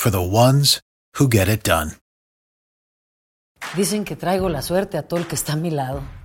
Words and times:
for 0.00 0.10
the 0.10 0.18
ones 0.18 0.80
who 1.18 1.28
get 1.28 1.46
it 1.46 1.62
done. 1.62 1.90
Dicen 3.76 4.04
que 4.06 4.16
traigo 4.16 4.48
la 4.48 4.62
suerte 4.62 4.96
a 4.96 5.06
todo 5.06 5.20
el 5.20 5.26
que 5.26 5.34
está 5.34 5.52
a 5.52 5.56
mi 5.56 5.70
lado. 5.70 6.00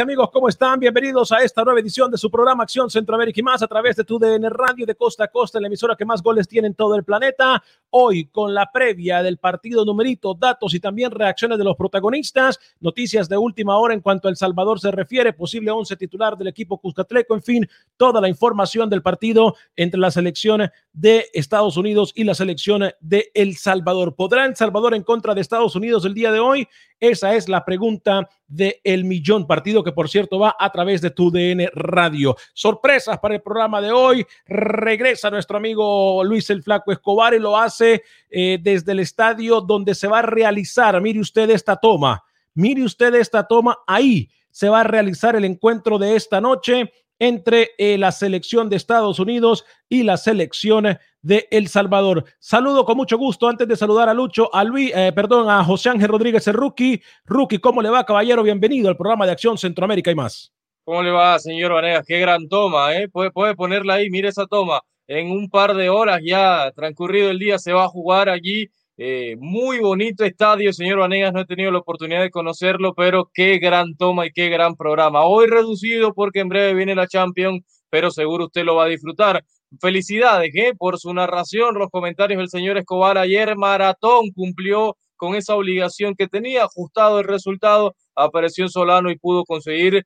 Amigos, 0.00 0.30
¿cómo 0.32 0.48
están? 0.48 0.80
Bienvenidos 0.80 1.30
a 1.30 1.42
esta 1.42 1.62
nueva 1.62 1.78
edición 1.78 2.10
de 2.10 2.16
su 2.16 2.30
programa 2.30 2.62
Acción 2.62 2.88
Centroamérica 2.88 3.38
y 3.38 3.42
más 3.42 3.62
a 3.62 3.66
través 3.66 3.96
de 3.96 4.04
tu 4.04 4.18
DN 4.18 4.48
Radio 4.48 4.86
de 4.86 4.94
costa 4.94 5.24
a 5.24 5.28
costa, 5.28 5.60
la 5.60 5.66
emisora 5.66 5.94
que 5.94 6.06
más 6.06 6.22
goles 6.22 6.48
tiene 6.48 6.68
en 6.68 6.74
todo 6.74 6.94
el 6.94 7.04
planeta. 7.04 7.62
Hoy 7.90 8.26
con 8.26 8.54
la 8.54 8.70
previa 8.72 9.22
del 9.22 9.36
partido 9.36 9.84
numerito, 9.84 10.32
datos 10.32 10.72
y 10.72 10.80
también 10.80 11.10
reacciones 11.10 11.58
de 11.58 11.64
los 11.64 11.76
protagonistas, 11.76 12.58
noticias 12.80 13.28
de 13.28 13.36
última 13.36 13.76
hora 13.76 13.92
en 13.92 14.00
cuanto 14.00 14.28
a 14.28 14.30
El 14.30 14.36
Salvador 14.38 14.80
se 14.80 14.90
refiere, 14.90 15.34
posible 15.34 15.70
11 15.70 15.94
titular 15.96 16.34
del 16.34 16.48
equipo 16.48 16.78
Cuscatleco, 16.78 17.34
en 17.34 17.42
fin, 17.42 17.68
toda 17.98 18.22
la 18.22 18.28
información 18.28 18.88
del 18.88 19.02
partido 19.02 19.54
entre 19.76 20.00
la 20.00 20.10
selección 20.10 20.70
de 20.92 21.28
Estados 21.32 21.76
Unidos 21.76 22.12
y 22.14 22.24
la 22.24 22.34
selección 22.34 22.90
de 23.00 23.30
El 23.34 23.56
Salvador. 23.56 24.14
¿Podrá 24.16 24.44
El 24.44 24.56
Salvador 24.56 24.94
en 24.94 25.02
contra 25.02 25.34
de 25.34 25.40
Estados 25.40 25.76
Unidos 25.76 26.04
el 26.04 26.14
día 26.14 26.32
de 26.32 26.40
hoy? 26.40 26.68
Esa 26.98 27.34
es 27.34 27.48
la 27.48 27.64
pregunta 27.64 28.28
de 28.46 28.80
El 28.84 29.04
Millón, 29.04 29.46
partido 29.46 29.84
que 29.84 29.92
por 29.92 30.08
cierto 30.08 30.38
va 30.38 30.56
a 30.58 30.70
través 30.70 31.00
de 31.00 31.10
tu 31.10 31.30
DN 31.30 31.70
Radio. 31.74 32.36
Sorpresas 32.52 33.18
para 33.18 33.34
el 33.34 33.42
programa 33.42 33.80
de 33.80 33.92
hoy. 33.92 34.26
Regresa 34.46 35.30
nuestro 35.30 35.56
amigo 35.56 36.22
Luis 36.24 36.50
el 36.50 36.62
Flaco 36.62 36.92
Escobar 36.92 37.34
y 37.34 37.38
lo 37.38 37.56
hace 37.56 38.02
eh, 38.28 38.58
desde 38.60 38.92
el 38.92 39.00
estadio 39.00 39.60
donde 39.60 39.94
se 39.94 40.08
va 40.08 40.18
a 40.18 40.22
realizar. 40.22 41.00
Mire 41.00 41.20
usted 41.20 41.48
esta 41.50 41.76
toma. 41.76 42.22
Mire 42.54 42.82
usted 42.82 43.14
esta 43.14 43.46
toma. 43.46 43.78
Ahí 43.86 44.28
se 44.50 44.68
va 44.68 44.80
a 44.80 44.84
realizar 44.84 45.36
el 45.36 45.44
encuentro 45.44 45.98
de 45.98 46.16
esta 46.16 46.40
noche 46.40 46.92
entre 47.20 47.70
eh, 47.78 47.96
la 47.98 48.10
selección 48.10 48.68
de 48.68 48.76
Estados 48.76 49.20
Unidos 49.20 49.64
y 49.88 50.02
la 50.02 50.16
selección 50.16 50.98
de 51.22 51.46
El 51.50 51.68
Salvador. 51.68 52.24
Saludo 52.38 52.84
con 52.84 52.96
mucho 52.96 53.18
gusto 53.18 53.46
antes 53.46 53.68
de 53.68 53.76
saludar 53.76 54.08
a 54.08 54.14
Lucho, 54.14 54.52
a 54.52 54.64
Luis, 54.64 54.90
eh, 54.96 55.12
perdón, 55.14 55.48
a 55.48 55.62
José 55.62 55.90
Ángel 55.90 56.08
Rodríguez, 56.08 56.48
el 56.48 56.54
rookie. 56.54 57.00
Rookie, 57.26 57.58
¿cómo 57.58 57.82
le 57.82 57.90
va, 57.90 58.04
caballero? 58.04 58.42
Bienvenido 58.42 58.88
al 58.88 58.96
programa 58.96 59.26
de 59.26 59.32
Acción 59.32 59.58
Centroamérica 59.58 60.10
y 60.10 60.14
más. 60.14 60.52
¿Cómo 60.84 61.02
le 61.02 61.10
va, 61.10 61.38
señor 61.38 61.72
Vanegas? 61.72 62.06
Qué 62.06 62.18
gran 62.18 62.48
toma, 62.48 62.96
¿eh? 62.96 63.08
Puede, 63.08 63.30
puede 63.30 63.54
ponerla 63.54 63.94
ahí, 63.94 64.10
mire 64.10 64.28
esa 64.28 64.46
toma. 64.46 64.80
En 65.06 65.30
un 65.30 65.50
par 65.50 65.74
de 65.74 65.90
horas 65.90 66.20
ya 66.24 66.72
transcurrido 66.74 67.30
el 67.30 67.38
día 67.38 67.58
se 67.58 67.72
va 67.72 67.84
a 67.84 67.88
jugar 67.88 68.28
allí. 68.28 68.70
Eh, 69.02 69.34
muy 69.38 69.78
bonito 69.78 70.24
estadio, 70.26 70.74
señor 70.74 70.98
Vanegas. 70.98 71.32
No 71.32 71.40
he 71.40 71.46
tenido 71.46 71.70
la 71.70 71.78
oportunidad 71.78 72.20
de 72.20 72.28
conocerlo, 72.30 72.92
pero 72.94 73.30
qué 73.32 73.56
gran 73.58 73.96
toma 73.96 74.26
y 74.26 74.30
qué 74.30 74.50
gran 74.50 74.76
programa. 74.76 75.24
Hoy 75.24 75.46
reducido 75.46 76.12
porque 76.12 76.40
en 76.40 76.50
breve 76.50 76.74
viene 76.74 76.94
la 76.94 77.06
Champions, 77.06 77.64
pero 77.88 78.10
seguro 78.10 78.44
usted 78.44 78.62
lo 78.62 78.74
va 78.74 78.84
a 78.84 78.88
disfrutar. 78.88 79.42
Felicidades 79.80 80.50
¿eh? 80.54 80.74
por 80.76 80.98
su 80.98 81.14
narración, 81.14 81.78
los 81.78 81.88
comentarios 81.88 82.40
del 82.40 82.50
señor 82.50 82.76
Escobar 82.76 83.16
ayer. 83.16 83.56
Maratón 83.56 84.32
cumplió 84.34 84.98
con 85.16 85.34
esa 85.34 85.54
obligación 85.54 86.14
que 86.14 86.28
tenía, 86.28 86.64
ajustado 86.64 87.20
el 87.20 87.26
resultado, 87.26 87.94
apareció 88.14 88.68
Solano 88.68 89.10
y 89.10 89.16
pudo 89.16 89.44
conseguir 89.46 90.04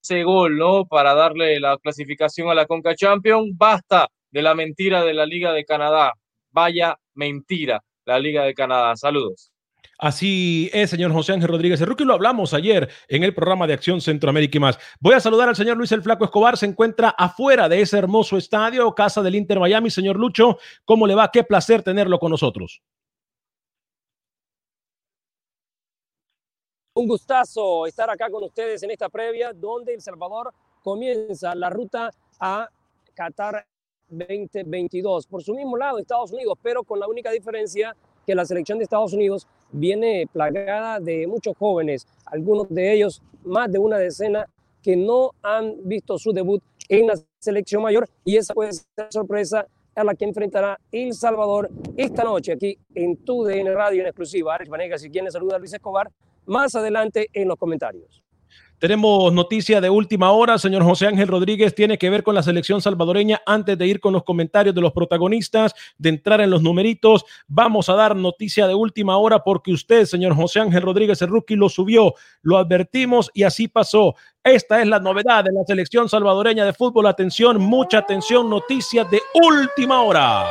ese 0.00 0.22
gol, 0.22 0.58
¿no? 0.58 0.84
Para 0.84 1.12
darle 1.14 1.58
la 1.58 1.76
clasificación 1.78 2.48
a 2.50 2.54
la 2.54 2.66
Conca 2.66 2.94
Champions. 2.94 3.50
Basta 3.56 4.06
de 4.30 4.42
la 4.42 4.54
mentira 4.54 5.02
de 5.02 5.14
la 5.14 5.26
Liga 5.26 5.52
de 5.52 5.64
Canadá. 5.64 6.12
Vaya 6.52 6.96
mentira, 7.14 7.82
la 8.08 8.18
Liga 8.18 8.44
de 8.44 8.54
Canadá. 8.54 8.96
Saludos. 8.96 9.52
Así 9.98 10.70
es, 10.72 10.90
señor 10.90 11.12
José 11.12 11.32
Ángel 11.32 11.48
Rodríguez 11.48 11.80
Rookie, 11.80 12.04
lo 12.04 12.14
hablamos 12.14 12.54
ayer 12.54 12.88
en 13.08 13.24
el 13.24 13.34
programa 13.34 13.66
de 13.66 13.74
Acción 13.74 14.00
Centroamérica 14.00 14.56
y 14.56 14.60
más. 14.60 14.78
Voy 15.00 15.14
a 15.14 15.20
saludar 15.20 15.48
al 15.48 15.56
señor 15.56 15.76
Luis 15.76 15.90
el 15.90 16.02
Flaco 16.02 16.24
Escobar, 16.24 16.56
se 16.56 16.66
encuentra 16.66 17.10
afuera 17.10 17.68
de 17.68 17.80
ese 17.80 17.98
hermoso 17.98 18.36
estadio, 18.36 18.94
casa 18.94 19.22
del 19.22 19.34
Inter 19.34 19.58
Miami. 19.58 19.90
Señor 19.90 20.16
Lucho, 20.16 20.58
¿cómo 20.84 21.06
le 21.06 21.16
va? 21.16 21.30
Qué 21.32 21.42
placer 21.42 21.82
tenerlo 21.82 22.18
con 22.18 22.30
nosotros. 22.30 22.80
Un 26.94 27.06
gustazo 27.06 27.86
estar 27.86 28.08
acá 28.08 28.30
con 28.30 28.44
ustedes 28.44 28.82
en 28.84 28.92
esta 28.92 29.08
previa 29.08 29.52
donde 29.52 29.94
El 29.94 30.00
Salvador 30.00 30.52
comienza 30.82 31.54
la 31.54 31.70
ruta 31.70 32.10
a 32.40 32.68
Qatar 33.14 33.66
2022. 34.08 35.26
Por 35.26 35.42
su 35.42 35.54
mismo 35.54 35.76
lado, 35.76 35.98
Estados 35.98 36.32
Unidos, 36.32 36.58
pero 36.62 36.82
con 36.82 36.98
la 36.98 37.06
única 37.06 37.30
diferencia 37.30 37.94
que 38.28 38.34
la 38.34 38.44
selección 38.44 38.76
de 38.76 38.84
Estados 38.84 39.14
Unidos 39.14 39.46
viene 39.72 40.28
plagada 40.30 41.00
de 41.00 41.26
muchos 41.26 41.56
jóvenes, 41.56 42.06
algunos 42.26 42.68
de 42.68 42.92
ellos 42.92 43.22
más 43.42 43.72
de 43.72 43.78
una 43.78 43.96
decena 43.96 44.46
que 44.82 44.98
no 44.98 45.30
han 45.42 45.76
visto 45.88 46.18
su 46.18 46.30
debut 46.34 46.62
en 46.90 47.06
la 47.06 47.14
selección 47.38 47.82
mayor 47.82 48.06
y 48.26 48.36
esa 48.36 48.52
puede 48.52 48.74
ser 48.74 48.84
la 48.98 49.10
sorpresa 49.10 49.66
a 49.94 50.04
la 50.04 50.14
que 50.14 50.26
enfrentará 50.26 50.78
El 50.92 51.14
Salvador 51.14 51.70
esta 51.96 52.22
noche 52.22 52.52
aquí 52.52 52.76
en 52.94 53.16
tu 53.16 53.44
DN 53.44 53.72
Radio 53.72 54.02
en 54.02 54.08
exclusiva. 54.08 54.56
Alex 54.56 54.68
Vanegas 54.68 55.04
y 55.06 55.10
quien 55.10 55.24
le 55.24 55.30
saluda 55.30 55.58
Luis 55.58 55.72
Escobar 55.72 56.10
más 56.44 56.74
adelante 56.74 57.28
en 57.32 57.48
los 57.48 57.56
comentarios. 57.56 58.22
Tenemos 58.78 59.32
noticia 59.32 59.80
de 59.80 59.90
última 59.90 60.30
hora, 60.30 60.56
señor 60.56 60.84
José 60.84 61.08
Ángel 61.08 61.26
Rodríguez, 61.26 61.74
tiene 61.74 61.98
que 61.98 62.10
ver 62.10 62.22
con 62.22 62.36
la 62.36 62.44
selección 62.44 62.80
salvadoreña. 62.80 63.42
Antes 63.44 63.76
de 63.76 63.88
ir 63.88 63.98
con 63.98 64.12
los 64.12 64.22
comentarios 64.22 64.72
de 64.72 64.80
los 64.80 64.92
protagonistas, 64.92 65.74
de 65.98 66.10
entrar 66.10 66.40
en 66.40 66.50
los 66.50 66.62
numeritos, 66.62 67.24
vamos 67.48 67.88
a 67.88 67.94
dar 67.94 68.14
noticia 68.14 68.68
de 68.68 68.76
última 68.76 69.16
hora 69.16 69.42
porque 69.42 69.72
usted, 69.72 70.04
señor 70.04 70.36
José 70.36 70.60
Ángel 70.60 70.82
Rodríguez, 70.82 71.20
el 71.22 71.28
rookie, 71.28 71.56
lo 71.56 71.68
subió, 71.68 72.14
lo 72.42 72.56
advertimos 72.56 73.32
y 73.34 73.42
así 73.42 73.66
pasó. 73.66 74.14
Esta 74.44 74.80
es 74.80 74.86
la 74.86 75.00
novedad 75.00 75.42
de 75.42 75.52
la 75.52 75.64
selección 75.66 76.08
salvadoreña 76.08 76.64
de 76.64 76.72
fútbol. 76.72 77.08
Atención, 77.08 77.60
mucha 77.60 77.98
atención, 77.98 78.48
noticias 78.48 79.10
de 79.10 79.20
última 79.34 80.02
hora. 80.02 80.46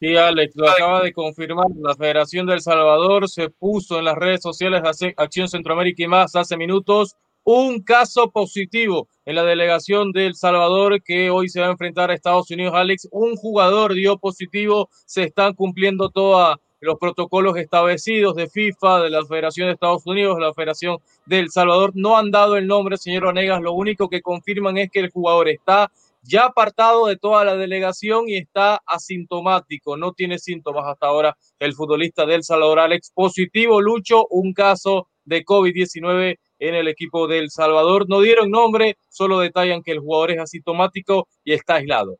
Sí, 0.00 0.16
Alex, 0.16 0.56
lo 0.56 0.66
acaba 0.66 1.02
de 1.02 1.12
confirmar. 1.12 1.66
La 1.78 1.94
Federación 1.94 2.46
del 2.46 2.62
Salvador 2.62 3.28
se 3.28 3.50
puso 3.50 3.98
en 3.98 4.06
las 4.06 4.16
redes 4.16 4.40
sociales 4.40 4.80
de 4.82 5.12
Acción 5.14 5.46
Centroamérica 5.46 6.02
y 6.02 6.08
más 6.08 6.34
hace 6.34 6.56
minutos 6.56 7.16
un 7.44 7.82
caso 7.82 8.30
positivo 8.30 9.08
en 9.26 9.34
la 9.34 9.44
delegación 9.44 10.12
del 10.12 10.34
Salvador 10.36 11.02
que 11.02 11.28
hoy 11.28 11.50
se 11.50 11.60
va 11.60 11.66
a 11.66 11.72
enfrentar 11.72 12.10
a 12.10 12.14
Estados 12.14 12.50
Unidos. 12.50 12.72
Alex, 12.74 13.08
un 13.10 13.36
jugador 13.36 13.92
dio 13.92 14.16
positivo. 14.16 14.88
Se 15.04 15.24
están 15.24 15.52
cumpliendo 15.52 16.08
todos 16.08 16.56
los 16.80 16.98
protocolos 16.98 17.58
establecidos 17.58 18.36
de 18.36 18.48
FIFA, 18.48 19.02
de 19.02 19.10
la 19.10 19.26
Federación 19.26 19.68
de 19.68 19.74
Estados 19.74 20.06
Unidos, 20.06 20.36
de 20.36 20.42
la 20.42 20.54
Federación 20.54 20.96
del 21.26 21.50
Salvador. 21.50 21.92
No 21.94 22.16
han 22.16 22.30
dado 22.30 22.56
el 22.56 22.66
nombre, 22.66 22.96
señor 22.96 23.26
Onegas. 23.26 23.60
Lo 23.60 23.74
único 23.74 24.08
que 24.08 24.22
confirman 24.22 24.78
es 24.78 24.90
que 24.90 25.00
el 25.00 25.10
jugador 25.10 25.50
está 25.50 25.90
ya 26.22 26.44
apartado 26.46 27.06
de 27.06 27.16
toda 27.16 27.44
la 27.44 27.56
delegación 27.56 28.28
y 28.28 28.36
está 28.36 28.80
asintomático, 28.86 29.96
no 29.96 30.12
tiene 30.12 30.38
síntomas 30.38 30.84
hasta 30.86 31.06
ahora 31.06 31.36
el 31.58 31.74
futbolista 31.74 32.26
del 32.26 32.44
Salvador 32.44 32.80
Alex 32.80 33.12
positivo, 33.14 33.80
Lucho, 33.80 34.26
un 34.28 34.52
caso 34.52 35.08
de 35.24 35.44
COVID-19 35.44 36.36
en 36.58 36.74
el 36.74 36.88
equipo 36.88 37.26
del 37.26 37.50
Salvador. 37.50 38.08
No 38.08 38.20
dieron 38.20 38.50
nombre, 38.50 38.96
solo 39.08 39.38
detallan 39.40 39.82
que 39.82 39.92
el 39.92 40.00
jugador 40.00 40.32
es 40.32 40.38
asintomático 40.38 41.28
y 41.44 41.52
está 41.52 41.76
aislado. 41.76 42.18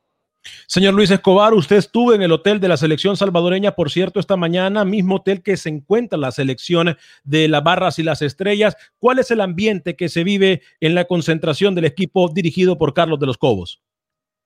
Señor 0.67 0.94
Luis 0.94 1.11
Escobar, 1.11 1.52
usted 1.52 1.76
estuvo 1.76 2.14
en 2.14 2.23
el 2.23 2.32
hotel 2.32 2.61
de 2.61 2.69
la 2.69 2.79
selección 2.79 3.14
salvadoreña, 3.14 3.75
por 3.75 3.91
cierto, 3.91 4.19
esta 4.20 4.38
mañana, 4.38 4.87
mismo 4.87 5.17
hotel 5.17 5.43
que 5.43 5.58
se 5.58 5.69
encuentra 5.69 6.19
la 6.19 6.32
selección 6.32 6.97
de 7.25 7.49
las 7.49 7.62
barras 7.62 7.99
y 7.99 8.02
las 8.02 8.23
estrellas. 8.23 8.75
¿Cuál 8.99 9.19
es 9.19 9.31
el 9.31 9.43
ambiente 9.43 9.97
que 9.97 10.08
se 10.08 10.25
vive 10.25 10.62
en 10.81 10.94
la 10.94 11.05
concentración 11.05 11.75
del 11.75 11.85
equipo 11.85 12.31
dirigido 12.32 12.79
por 12.79 12.94
Carlos 12.94 13.20
de 13.20 13.26
los 13.26 13.37
Cobos? 13.37 13.82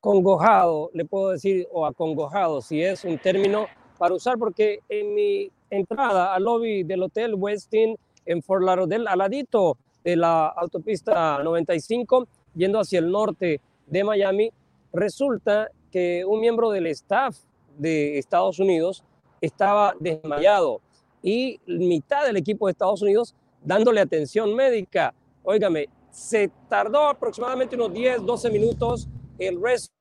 Congojado, 0.05 0.91
le 0.93 1.07
puedo 1.07 1.31
decir, 1.31 1.67
o 1.73 1.87
acongojado, 1.87 2.61
si 2.61 2.83
es 2.83 3.07
un 3.07 3.17
término 3.17 3.65
para 3.97 4.15
usar, 4.15 4.37
porque 4.37 4.81
en 4.91 5.15
mi 5.15 5.51
entrada 5.71 6.35
al 6.35 6.43
lobby 6.43 6.83
del 6.83 7.05
Hotel 7.05 7.35
Westin 7.35 7.97
en 8.27 8.43
Fort 8.43 8.63
Lauderdale, 8.63 9.09
al 9.09 9.17
ladito 9.17 9.79
de 10.05 10.17
la 10.17 10.49
autopista 10.49 11.43
95, 11.43 12.29
yendo 12.55 12.81
hacia 12.81 12.99
el 12.99 13.11
norte 13.11 13.63
de 13.87 14.05
Miami, 14.05 14.51
resulta 14.93 15.71
que 15.91 16.23
un 16.27 16.39
miembro 16.39 16.71
del 16.71 16.87
staff 16.89 17.39
de 17.79 18.19
Estados 18.19 18.59
Unidos 18.59 19.03
estaba 19.41 19.95
desmayado 19.99 20.83
y 21.23 21.59
mitad 21.67 22.27
del 22.27 22.37
equipo 22.37 22.67
de 22.67 22.73
Estados 22.73 23.01
Unidos 23.01 23.35
dándole 23.63 24.03
atención 24.03 24.55
médica. 24.55 25.15
Óigame, 25.43 25.89
se 26.11 26.51
tardó 26.69 27.07
aproximadamente 27.07 27.75
unos 27.75 27.95
10, 27.95 28.27
12 28.27 28.51
minutos 28.51 29.09
el 29.39 29.61
resto 29.61 29.93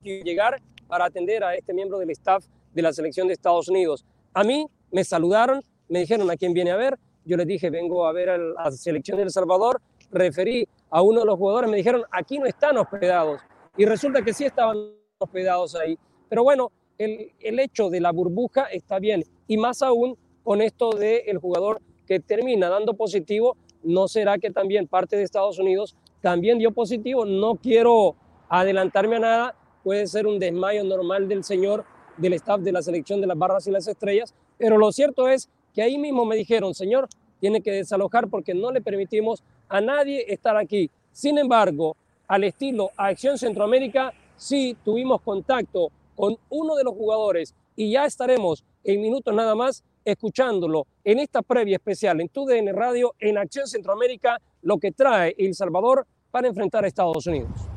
llegar 0.00 0.60
para 0.86 1.06
atender 1.06 1.44
a 1.44 1.54
este 1.54 1.74
miembro 1.74 1.98
del 1.98 2.10
staff 2.10 2.44
de 2.72 2.82
la 2.82 2.92
selección 2.92 3.26
de 3.26 3.34
Estados 3.34 3.68
Unidos. 3.68 4.04
A 4.32 4.44
mí 4.44 4.66
me 4.90 5.04
saludaron, 5.04 5.62
me 5.88 6.00
dijeron 6.00 6.30
a 6.30 6.36
quién 6.36 6.52
viene 6.52 6.70
a 6.70 6.76
ver. 6.76 6.98
Yo 7.24 7.36
les 7.36 7.46
dije, 7.46 7.68
vengo 7.70 8.06
a 8.06 8.12
ver 8.12 8.30
a 8.30 8.38
la 8.38 8.70
selección 8.70 9.16
de 9.18 9.24
El 9.24 9.30
Salvador. 9.30 9.80
Referí 10.10 10.66
a 10.90 11.02
uno 11.02 11.20
de 11.20 11.26
los 11.26 11.36
jugadores, 11.36 11.70
me 11.70 11.76
dijeron, 11.76 12.02
aquí 12.10 12.38
no 12.38 12.46
están 12.46 12.78
hospedados. 12.78 13.40
Y 13.76 13.84
resulta 13.84 14.22
que 14.22 14.32
sí 14.32 14.44
estaban 14.44 14.78
hospedados 15.18 15.74
ahí. 15.74 15.98
Pero 16.28 16.42
bueno, 16.42 16.72
el, 16.96 17.32
el 17.40 17.58
hecho 17.58 17.90
de 17.90 18.00
la 18.00 18.12
burbuja 18.12 18.64
está 18.64 18.98
bien. 18.98 19.24
Y 19.46 19.56
más 19.56 19.82
aún 19.82 20.16
con 20.42 20.62
esto 20.62 20.90
del 20.90 21.22
el 21.26 21.38
jugador 21.38 21.82
que 22.06 22.20
termina 22.20 22.70
dando 22.70 22.94
positivo, 22.94 23.56
¿no 23.82 24.08
será 24.08 24.38
que 24.38 24.50
también 24.50 24.86
parte 24.86 25.16
de 25.16 25.22
Estados 25.22 25.58
Unidos 25.58 25.96
también 26.22 26.58
dio 26.58 26.72
positivo? 26.72 27.26
No 27.26 27.56
quiero 27.56 28.16
adelantarme 28.48 29.16
a 29.16 29.20
nada, 29.20 29.54
puede 29.82 30.06
ser 30.06 30.26
un 30.26 30.38
desmayo 30.38 30.84
normal 30.84 31.28
del 31.28 31.44
señor 31.44 31.84
del 32.16 32.32
staff 32.34 32.60
de 32.60 32.72
la 32.72 32.82
selección 32.82 33.20
de 33.20 33.26
las 33.26 33.38
barras 33.38 33.66
y 33.66 33.70
las 33.70 33.86
estrellas, 33.86 34.34
pero 34.58 34.76
lo 34.76 34.90
cierto 34.92 35.28
es 35.28 35.48
que 35.72 35.82
ahí 35.82 35.98
mismo 35.98 36.24
me 36.24 36.36
dijeron, 36.36 36.74
señor, 36.74 37.08
tiene 37.40 37.60
que 37.60 37.70
desalojar 37.70 38.28
porque 38.28 38.54
no 38.54 38.72
le 38.72 38.80
permitimos 38.80 39.42
a 39.68 39.80
nadie 39.80 40.24
estar 40.32 40.56
aquí. 40.56 40.90
Sin 41.12 41.38
embargo, 41.38 41.96
al 42.26 42.44
estilo 42.44 42.90
Acción 42.96 43.38
Centroamérica, 43.38 44.12
sí 44.36 44.76
tuvimos 44.84 45.20
contacto 45.22 45.90
con 46.16 46.36
uno 46.50 46.74
de 46.74 46.84
los 46.84 46.94
jugadores 46.94 47.54
y 47.76 47.92
ya 47.92 48.04
estaremos 48.04 48.64
en 48.82 49.00
minutos 49.00 49.32
nada 49.34 49.54
más 49.54 49.84
escuchándolo 50.04 50.86
en 51.04 51.20
esta 51.20 51.42
previa 51.42 51.76
especial 51.76 52.20
en 52.20 52.28
TUDN 52.28 52.74
Radio 52.74 53.14
en 53.20 53.38
Acción 53.38 53.66
Centroamérica, 53.66 54.40
lo 54.62 54.78
que 54.78 54.90
trae 54.90 55.34
El 55.38 55.54
Salvador 55.54 56.06
para 56.30 56.48
enfrentar 56.48 56.84
a 56.84 56.88
Estados 56.88 57.26
Unidos. 57.26 57.67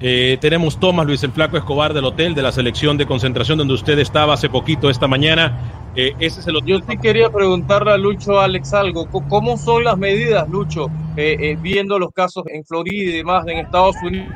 Eh, 0.00 0.38
tenemos 0.40 0.78
Tomás 0.80 1.06
Luis 1.06 1.22
el 1.22 1.30
Flaco 1.30 1.56
Escobar 1.56 1.94
del 1.94 2.04
hotel 2.04 2.34
de 2.34 2.42
la 2.42 2.50
selección 2.50 2.98
de 2.98 3.06
concentración 3.06 3.58
donde 3.58 3.74
usted 3.74 3.98
estaba 3.98 4.34
hace 4.34 4.48
poquito 4.48 4.90
esta 4.90 5.06
mañana. 5.06 5.92
Eh, 5.94 6.12
ese 6.18 6.40
es 6.40 6.46
el 6.48 6.60
Yo 6.64 6.80
sí 6.80 6.98
quería 6.98 7.30
preguntarle 7.30 7.92
a 7.92 7.96
Lucho 7.96 8.40
Alex 8.40 8.74
algo. 8.74 9.08
¿Cómo 9.28 9.56
son 9.56 9.84
las 9.84 9.96
medidas, 9.96 10.48
Lucho, 10.48 10.88
eh, 11.16 11.56
viendo 11.60 11.98
los 11.98 12.10
casos 12.12 12.44
en 12.48 12.64
Florida 12.64 13.10
y 13.10 13.16
demás 13.18 13.46
en 13.46 13.58
Estados 13.58 13.94
Unidos? 14.02 14.28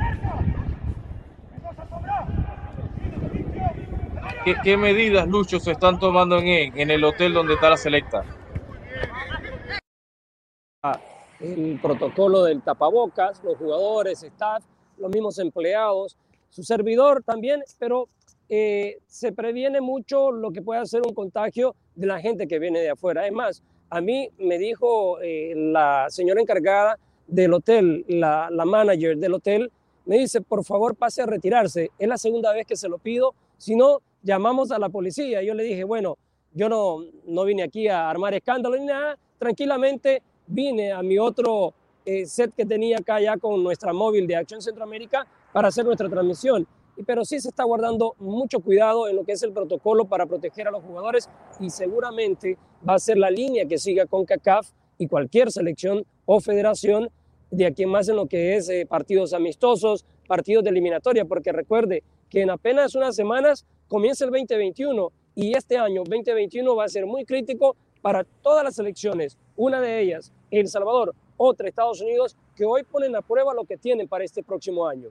¿Qué, 4.63 4.77
medidas, 4.77 5.27
Lucho, 5.27 5.59
se 5.59 5.73
están 5.73 5.99
tomando 5.99 6.39
en, 6.39 6.75
en 6.79 6.89
el 6.89 7.03
hotel 7.03 7.33
donde 7.33 7.55
está 7.55 7.69
la 7.69 7.77
selecta? 7.77 8.23
El 11.41 11.77
protocolo 11.81 12.43
del 12.43 12.61
tapabocas, 12.61 13.43
los 13.43 13.57
jugadores, 13.57 14.23
staff 14.23 14.63
los 14.99 15.11
mismos 15.11 15.39
empleados, 15.39 16.17
su 16.49 16.63
servidor 16.63 17.23
también, 17.23 17.63
pero 17.77 18.07
eh, 18.49 18.97
se 19.07 19.31
previene 19.31 19.81
mucho 19.81 20.31
lo 20.31 20.51
que 20.51 20.61
puede 20.61 20.85
ser 20.85 21.01
un 21.05 21.13
contagio 21.13 21.75
de 21.95 22.07
la 22.07 22.19
gente 22.19 22.47
que 22.47 22.59
viene 22.59 22.79
de 22.79 22.89
afuera. 22.89 23.25
Es 23.27 23.33
más, 23.33 23.63
a 23.89 24.01
mí 24.01 24.29
me 24.37 24.57
dijo 24.57 25.19
eh, 25.21 25.53
la 25.55 26.07
señora 26.09 26.41
encargada 26.41 26.97
del 27.27 27.53
hotel, 27.53 28.05
la, 28.07 28.49
la, 28.51 28.65
manager 28.65 29.17
del 29.17 29.35
hotel, 29.35 29.71
me 30.05 30.17
dice, 30.17 30.41
por 30.41 30.65
favor 30.65 30.95
pase 30.95 31.21
a 31.21 31.27
retirarse. 31.27 31.91
Es 31.99 32.07
la 32.07 32.17
segunda 32.17 32.51
vez 32.51 32.65
que 32.65 32.75
se 32.75 32.89
lo 32.89 32.97
pido, 32.97 33.35
si 33.57 33.75
no, 33.75 34.01
llamamos 34.23 34.71
a 34.71 34.79
la 34.79 34.89
policía. 34.89 35.43
Yo 35.43 35.53
le 35.53 35.63
dije, 35.63 35.83
bueno, 35.83 36.17
yo 36.53 36.69
no, 36.69 37.03
no 37.25 37.45
vine 37.45 37.63
aquí 37.63 37.87
a 37.87 38.09
armar 38.09 38.33
escándalo 38.33 38.77
ni 38.77 38.85
nada, 38.85 39.17
tranquilamente 39.37 40.23
vine 40.47 40.91
a 40.91 41.03
mi 41.03 41.19
otro 41.19 41.73
eh, 42.09 42.25
set 42.25 42.55
que 42.55 42.65
tenía 42.65 42.97
acá 42.97 43.21
ya 43.21 43.37
con 43.37 43.63
nuestra 43.63 43.93
móvil 43.93 44.25
de 44.25 44.35
Acción 44.35 44.63
Centroamérica 44.63 45.27
para 45.53 45.67
hacer 45.67 45.85
nuestra 45.85 46.09
transmisión. 46.09 46.67
Pero 47.05 47.23
sí 47.23 47.39
se 47.39 47.49
está 47.49 47.63
guardando 47.63 48.15
mucho 48.17 48.59
cuidado 48.61 49.07
en 49.07 49.15
lo 49.15 49.23
que 49.23 49.33
es 49.33 49.43
el 49.43 49.53
protocolo 49.53 50.05
para 50.05 50.25
proteger 50.25 50.67
a 50.67 50.71
los 50.71 50.83
jugadores 50.83 51.29
y 51.59 51.69
seguramente 51.69 52.57
va 52.87 52.95
a 52.95 52.99
ser 52.99 53.17
la 53.17 53.29
línea 53.29 53.65
que 53.65 53.77
siga 53.77 54.07
con 54.07 54.25
CACAF 54.25 54.71
y 54.97 55.07
cualquier 55.07 55.51
selección 55.51 56.03
o 56.25 56.39
federación 56.39 57.11
de 57.51 57.67
aquí 57.67 57.85
más 57.85 58.09
en 58.09 58.15
lo 58.15 58.25
que 58.25 58.55
es 58.55 58.69
eh, 58.69 58.87
partidos 58.87 59.33
amistosos, 59.33 60.03
partidos 60.27 60.63
de 60.63 60.71
eliminatoria, 60.71 61.25
porque 61.25 61.51
recuerde 61.51 62.03
que 62.27 62.41
en 62.41 62.49
apenas 62.49 62.95
unas 62.95 63.15
semanas 63.15 63.65
comienza 63.87 64.25
el 64.25 64.31
2021 64.31 65.11
y 65.35 65.55
este 65.55 65.77
año 65.77 66.03
2021 66.03 66.75
va 66.75 66.85
a 66.85 66.89
ser 66.89 67.05
muy 67.05 67.23
crítico 67.23 67.75
para 68.01 68.23
todas 68.23 68.63
las 68.63 68.75
selecciones. 68.75 69.37
Una 69.55 69.79
de 69.79 70.01
ellas, 70.01 70.33
El 70.51 70.67
Salvador, 70.67 71.13
otra 71.39 71.67
Estados 71.67 72.01
Unidos, 72.01 72.37
que 72.55 72.65
hoy 72.65 72.83
ponen 72.83 73.15
a 73.15 73.21
prueba 73.21 73.53
lo 73.53 73.63
que 73.63 73.77
tienen 73.77 74.07
para 74.07 74.23
este 74.23 74.43
próximo 74.43 74.87
año. 74.87 75.09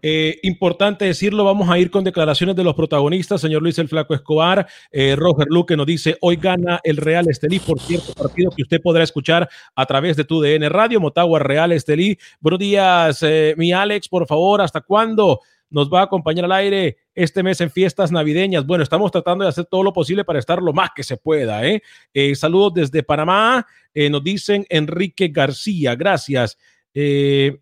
Eh, 0.00 0.40
importante 0.42 1.04
decirlo, 1.04 1.44
vamos 1.44 1.70
a 1.70 1.78
ir 1.78 1.90
con 1.90 2.02
declaraciones 2.02 2.56
de 2.56 2.64
los 2.64 2.74
protagonistas. 2.74 3.40
Señor 3.40 3.62
Luis 3.62 3.78
el 3.78 3.88
Flaco 3.88 4.14
Escobar, 4.14 4.66
eh, 4.90 5.14
Roger 5.16 5.46
Luque 5.48 5.76
nos 5.76 5.86
dice, 5.86 6.16
hoy 6.20 6.36
gana 6.36 6.80
el 6.82 6.96
Real 6.96 7.28
Estelí, 7.28 7.60
por 7.60 7.78
cierto, 7.78 8.12
partido 8.12 8.50
que 8.50 8.62
usted 8.62 8.80
podrá 8.80 9.04
escuchar 9.04 9.48
a 9.76 9.86
través 9.86 10.16
de 10.16 10.24
tu 10.24 10.40
DN 10.40 10.68
Radio, 10.68 11.00
Motagua 11.00 11.38
Real 11.38 11.70
Estelí. 11.70 12.18
Buenos 12.40 12.58
días, 12.58 13.22
eh, 13.22 13.54
mi 13.56 13.72
Alex, 13.72 14.08
por 14.08 14.26
favor, 14.26 14.60
¿hasta 14.60 14.80
cuándo? 14.80 15.40
Nos 15.72 15.90
va 15.90 16.00
a 16.00 16.04
acompañar 16.04 16.44
al 16.44 16.52
aire 16.52 16.98
este 17.14 17.42
mes 17.42 17.60
en 17.60 17.70
fiestas 17.70 18.12
navideñas. 18.12 18.64
Bueno, 18.66 18.84
estamos 18.84 19.10
tratando 19.10 19.44
de 19.44 19.48
hacer 19.48 19.64
todo 19.64 19.82
lo 19.82 19.92
posible 19.92 20.24
para 20.24 20.38
estar 20.38 20.62
lo 20.62 20.72
más 20.72 20.90
que 20.94 21.02
se 21.02 21.16
pueda. 21.16 21.66
¿eh? 21.66 21.82
eh 22.14 22.34
saludos 22.34 22.74
desde 22.74 23.02
Panamá, 23.02 23.66
eh, 23.92 24.08
nos 24.08 24.22
dicen 24.22 24.64
Enrique 24.68 25.28
García, 25.28 25.94
gracias. 25.96 26.58
Eh, 26.94 27.58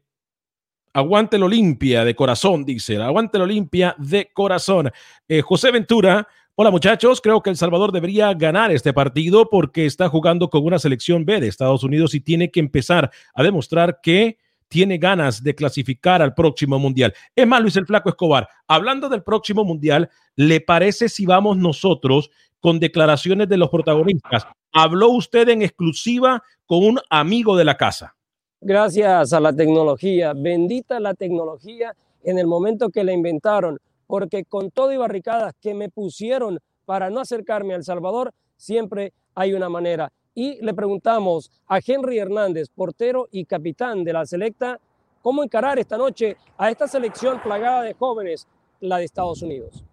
Aguante 0.92 1.36
el 1.36 1.44
Olimpia 1.44 2.04
de 2.04 2.16
corazón, 2.16 2.64
dice. 2.64 2.96
Aguante 2.96 3.38
el 3.38 3.44
Olimpia 3.44 3.94
de 3.96 4.30
corazón. 4.32 4.90
Eh, 5.28 5.40
José 5.40 5.70
Ventura. 5.70 6.26
Hola 6.56 6.70
muchachos, 6.70 7.20
creo 7.22 7.40
que 7.42 7.48
El 7.48 7.56
Salvador 7.56 7.90
debería 7.90 8.34
ganar 8.34 8.70
este 8.70 8.92
partido 8.92 9.48
porque 9.48 9.86
está 9.86 10.08
jugando 10.08 10.50
con 10.50 10.64
una 10.64 10.78
selección 10.78 11.24
B 11.24 11.40
de 11.40 11.46
Estados 11.46 11.84
Unidos 11.84 12.14
y 12.14 12.20
tiene 12.20 12.50
que 12.50 12.60
empezar 12.60 13.10
a 13.32 13.42
demostrar 13.42 14.00
que 14.02 14.36
tiene 14.70 14.98
ganas 14.98 15.42
de 15.42 15.54
clasificar 15.54 16.22
al 16.22 16.32
próximo 16.32 16.78
mundial. 16.78 17.12
Es 17.34 17.46
más, 17.46 17.60
Luis 17.60 17.76
el 17.76 17.86
Flaco 17.86 18.08
Escobar, 18.08 18.48
hablando 18.68 19.08
del 19.08 19.22
próximo 19.22 19.64
mundial, 19.64 20.08
¿le 20.36 20.60
parece 20.60 21.08
si 21.08 21.26
vamos 21.26 21.56
nosotros 21.58 22.30
con 22.60 22.78
declaraciones 22.78 23.48
de 23.48 23.56
los 23.56 23.68
protagonistas? 23.68 24.46
Habló 24.72 25.10
usted 25.10 25.48
en 25.48 25.62
exclusiva 25.62 26.42
con 26.66 26.84
un 26.84 27.00
amigo 27.10 27.56
de 27.56 27.64
la 27.64 27.76
casa. 27.76 28.14
Gracias 28.60 29.32
a 29.32 29.40
la 29.40 29.52
tecnología, 29.52 30.34
bendita 30.34 31.00
la 31.00 31.14
tecnología 31.14 31.92
en 32.22 32.38
el 32.38 32.46
momento 32.46 32.90
que 32.90 33.02
la 33.02 33.12
inventaron, 33.12 33.78
porque 34.06 34.44
con 34.44 34.70
todo 34.70 34.92
y 34.92 34.96
barricadas 34.96 35.52
que 35.60 35.74
me 35.74 35.88
pusieron 35.88 36.60
para 36.84 37.10
no 37.10 37.18
acercarme 37.18 37.74
a 37.74 37.76
El 37.76 37.84
Salvador, 37.84 38.32
siempre 38.56 39.12
hay 39.34 39.52
una 39.52 39.68
manera. 39.68 40.12
Y 40.34 40.64
le 40.64 40.75
preguntamos 40.75 41.50
a 41.66 41.80
Henry 41.84 42.18
Hernández, 42.18 42.68
portero 42.68 43.28
y 43.30 43.44
capitán 43.44 44.04
de 44.04 44.12
la 44.12 44.26
selecta, 44.26 44.80
cómo 45.22 45.42
encarar 45.42 45.78
esta 45.78 45.99
noche 45.99 46.37
a 46.56 46.70
esta 46.70 46.87
selección 46.87 47.42
plagada 47.42 47.82
de 47.82 47.94
jóvenes, 47.94 48.46
la 48.80 48.99
de 48.99 49.04
Estados 49.04 49.42
Unidos. 49.42 49.84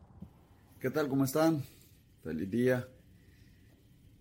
¿Qué 0.80 0.90
tal? 0.90 1.08
¿Cómo 1.10 1.26
están? 1.26 1.64
Feliz 2.24 2.50
día. 2.50 2.88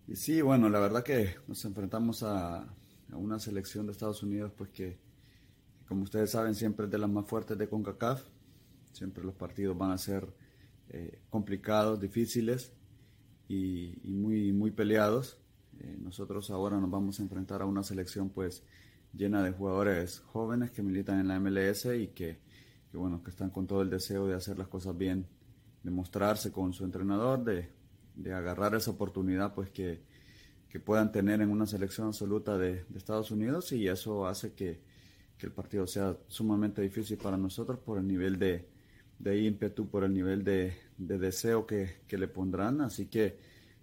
Y 0.07 0.15
sí, 0.15 0.41
bueno, 0.41 0.69
la 0.69 0.79
verdad 0.79 1.03
que 1.03 1.35
nos 1.47 1.63
enfrentamos 1.65 2.23
a, 2.23 2.65
una 3.11 3.39
selección 3.39 3.85
de 3.85 3.91
Estados 3.91 4.23
Unidos, 4.23 4.51
pues 4.57 4.69
que, 4.71 4.97
como 5.87 6.03
ustedes 6.03 6.31
saben, 6.31 6.55
siempre 6.55 6.85
es 6.85 6.91
de 6.91 6.97
las 6.97 7.09
más 7.09 7.25
fuertes 7.25 7.57
de 7.57 7.69
CONCACAF. 7.69 8.23
Siempre 8.91 9.23
los 9.23 9.35
partidos 9.35 9.77
van 9.77 9.91
a 9.91 9.97
ser 9.97 10.27
eh, 10.89 11.19
complicados, 11.29 11.99
difíciles 11.99 12.73
y, 13.47 13.99
muy, 14.03 14.51
muy 14.51 14.71
peleados. 14.71 15.37
Eh, 15.79 15.97
nosotros 15.99 16.49
ahora 16.49 16.79
nos 16.79 16.89
vamos 16.89 17.19
a 17.19 17.23
enfrentar 17.23 17.61
a 17.61 17.65
una 17.65 17.83
selección 17.83 18.29
pues 18.29 18.63
llena 19.13 19.43
de 19.43 19.51
jugadores 19.51 20.19
jóvenes 20.19 20.71
que 20.71 20.83
militan 20.83 21.19
en 21.19 21.27
la 21.27 21.39
MLS 21.39 21.85
y 21.85 22.07
que, 22.07 22.39
que, 22.91 22.97
bueno, 22.97 23.23
que 23.23 23.31
están 23.31 23.49
con 23.49 23.67
todo 23.67 23.81
el 23.81 23.89
deseo 23.89 24.27
de 24.27 24.35
hacer 24.35 24.57
las 24.57 24.67
cosas 24.67 24.97
bien, 24.97 25.25
de 25.83 25.91
mostrarse 25.91 26.51
con 26.51 26.73
su 26.73 26.83
entrenador, 26.83 27.43
de, 27.43 27.69
de 28.15 28.33
agarrar 28.33 28.75
esa 28.75 28.91
oportunidad 28.91 29.53
pues 29.53 29.69
que, 29.69 30.01
que 30.69 30.79
puedan 30.79 31.11
tener 31.11 31.41
en 31.41 31.49
una 31.49 31.65
selección 31.65 32.07
absoluta 32.07 32.57
de, 32.57 32.85
Estados 32.95 33.31
Unidos 33.31 33.71
y 33.71 33.87
eso 33.87 34.27
hace 34.27 34.53
que, 34.53 34.81
el 35.39 35.51
partido 35.51 35.85
sea 35.85 36.17
sumamente 36.27 36.81
difícil 36.81 37.17
para 37.17 37.37
nosotros 37.37 37.77
por 37.77 37.99
el 37.99 38.07
nivel 38.07 38.39
de, 38.39 38.67
ímpetu, 39.23 39.87
por 39.87 40.03
el 40.03 40.11
nivel 40.11 40.43
de, 40.43 40.75
deseo 40.97 41.67
que, 41.67 41.99
le 42.09 42.27
pondrán. 42.27 42.81
Así 42.81 43.05
que 43.05 43.37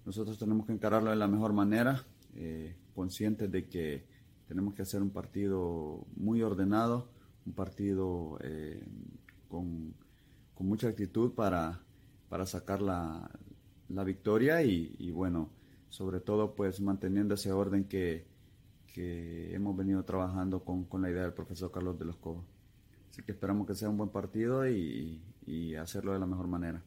nosotros 0.05 0.39
tenemos 0.39 0.67
que 0.67 0.73
encararlo 0.73 1.11
de 1.11 1.17
la 1.17 1.29
mejor 1.29 1.53
manera, 1.53 2.05
eh, 2.35 2.77
conscientes 2.95 3.51
de 3.51 3.69
que 3.69 4.05
tenemos 4.47 4.75
que 4.75 4.83
hacer 4.83 5.03
un 5.03 5.11
partido 5.11 6.07
muy 6.17 6.43
ordenado, 6.43 7.09
un 7.47 7.53
partido 7.53 8.39
eh, 8.43 8.83
con, 9.49 9.95
mucha 10.59 10.89
actitud 10.89 11.33
para, 11.33 11.81
para 12.29 12.47
sacar 12.47 12.81
la, 12.81 13.31
victoria 13.89 14.63
y 14.63 15.11
bueno 15.13 15.51
sobre 15.95 16.19
todo 16.19 16.57
pues 16.57 16.81
manteniendo 16.81 17.35
ese 17.35 17.53
orden 17.53 17.85
que, 17.85 18.27
hemos 18.97 19.77
venido 19.77 20.05
trabajando 20.05 20.65
con, 20.65 21.03
la 21.03 21.11
idea 21.11 21.23
del 21.23 21.33
profesor 21.33 21.71
Carlos 21.71 21.99
de 21.99 22.05
los 22.05 22.17
Cobos. 22.17 22.45
Así 23.11 23.23
que 23.23 23.33
esperamos 23.33 23.67
que 23.67 23.77
sea 23.77 23.89
un 23.89 23.97
buen 23.97 24.11
partido 24.11 24.69
y 24.69 25.75
hacerlo 25.77 26.13
de 26.13 26.19
la 26.19 26.27
mejor 26.27 26.49
manera. 26.49 26.83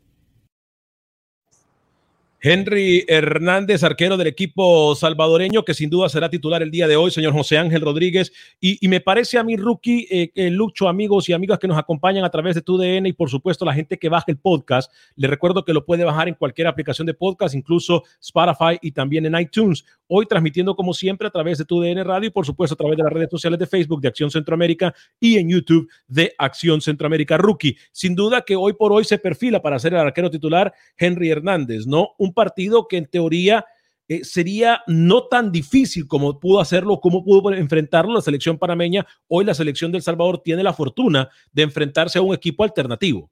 Henry 2.40 3.04
Hernández, 3.08 3.84
arquero 3.84 4.16
del 4.16 4.28
equipo 4.28 4.94
salvadoreño, 4.96 5.66
que 5.66 5.74
sin 5.74 5.90
duda 5.90 6.08
será 6.08 6.30
titular 6.30 6.62
el 6.62 6.70
día 6.70 6.88
de 6.88 6.96
hoy, 6.96 7.10
señor 7.10 7.34
José 7.34 7.58
Ángel 7.58 7.82
Rodríguez. 7.82 8.32
Y, 8.62 8.88
me 8.88 9.02
parece 9.02 9.40
a 9.40 9.44
mí, 9.44 9.58
rookie, 9.58 10.08
eh, 10.10 10.52
Lucho, 10.52 10.88
amigos 10.88 11.28
y 11.30 11.34
amigas 11.34 11.58
que 11.58 11.68
nos 11.68 11.80
acompañan 11.80 12.24
a 12.24 12.30
través 12.30 12.54
de 12.54 12.62
TUDN 12.62 13.08
y 13.08 13.14
por 13.14 13.32
supuesto 13.32 13.66
la 13.66 13.74
gente 13.74 13.98
que 13.98 14.08
baja 14.08 14.26
el 14.28 14.38
podcast. 14.38 14.92
Les 15.16 15.30
recuerdo 15.30 15.66
que 15.66 15.74
lo 15.74 15.84
puede 15.84 16.04
bajar 16.04 16.28
en 16.28 16.36
cualquier 16.36 16.68
aplicación 16.68 17.08
de 17.08 17.16
podcast, 17.16 17.56
incluso 17.56 18.04
Spotify 18.22 18.78
y 18.82 18.92
también 18.92 19.26
en 19.26 19.40
iTunes. 19.40 19.84
Hoy 20.06 20.28
transmitiendo 20.28 20.76
como 20.76 20.94
siempre 20.94 21.28
a 21.28 21.32
través 21.32 21.58
de 21.58 21.66
TUDN 21.66 22.04
Radio 22.06 22.28
y 22.28 22.32
por 22.32 22.46
supuesto 22.46 22.76
a 22.76 22.78
través 22.78 22.98
de 22.98 23.04
las 23.04 23.12
redes 23.12 23.30
sociales 23.32 23.60
de 23.60 23.66
Facebook 23.66 24.00
de 24.00 24.10
Acción 24.10 24.30
Centroamérica 24.30 24.94
y 25.20 25.38
en 25.38 25.50
YouTube 25.50 25.90
de 26.08 26.34
Acción 26.38 26.82
Centroamérica 26.82 27.38
Rookie. 27.38 27.76
Sin 27.92 28.14
duda 28.16 28.44
que 28.44 28.56
hoy 28.56 28.74
por 28.74 28.94
hoy 28.94 29.06
se 29.06 29.18
perfila 29.18 29.62
para 29.62 29.80
ser 29.80 29.94
el 29.96 30.00
arquero 30.00 30.30
titular 30.30 30.72
Henry 30.98 31.32
Hernández, 31.32 31.88
¿no? 31.88 32.12
Un 32.18 32.27
partido 32.34 32.88
que 32.88 32.98
en 32.98 33.06
teoría 33.06 33.66
eh, 34.08 34.24
sería 34.24 34.84
no 34.88 35.28
tan 35.28 35.52
difícil 35.52 36.08
como 36.08 36.40
pudo 36.40 36.62
hacerlo, 36.62 37.00
como 37.00 37.24
pudo 37.24 37.52
enfrentarlo 37.54 38.14
la 38.14 38.22
selección 38.22 38.58
panameña. 38.58 39.06
Hoy 39.28 39.44
la 39.46 39.54
selección 39.54 39.92
del 39.92 40.02
Salvador 40.02 40.42
tiene 40.44 40.64
la 40.64 40.74
fortuna 40.74 41.30
de 41.52 41.64
enfrentarse 41.64 42.20
a 42.20 42.22
un 42.22 42.34
equipo 42.34 42.64
alternativo 42.64 43.30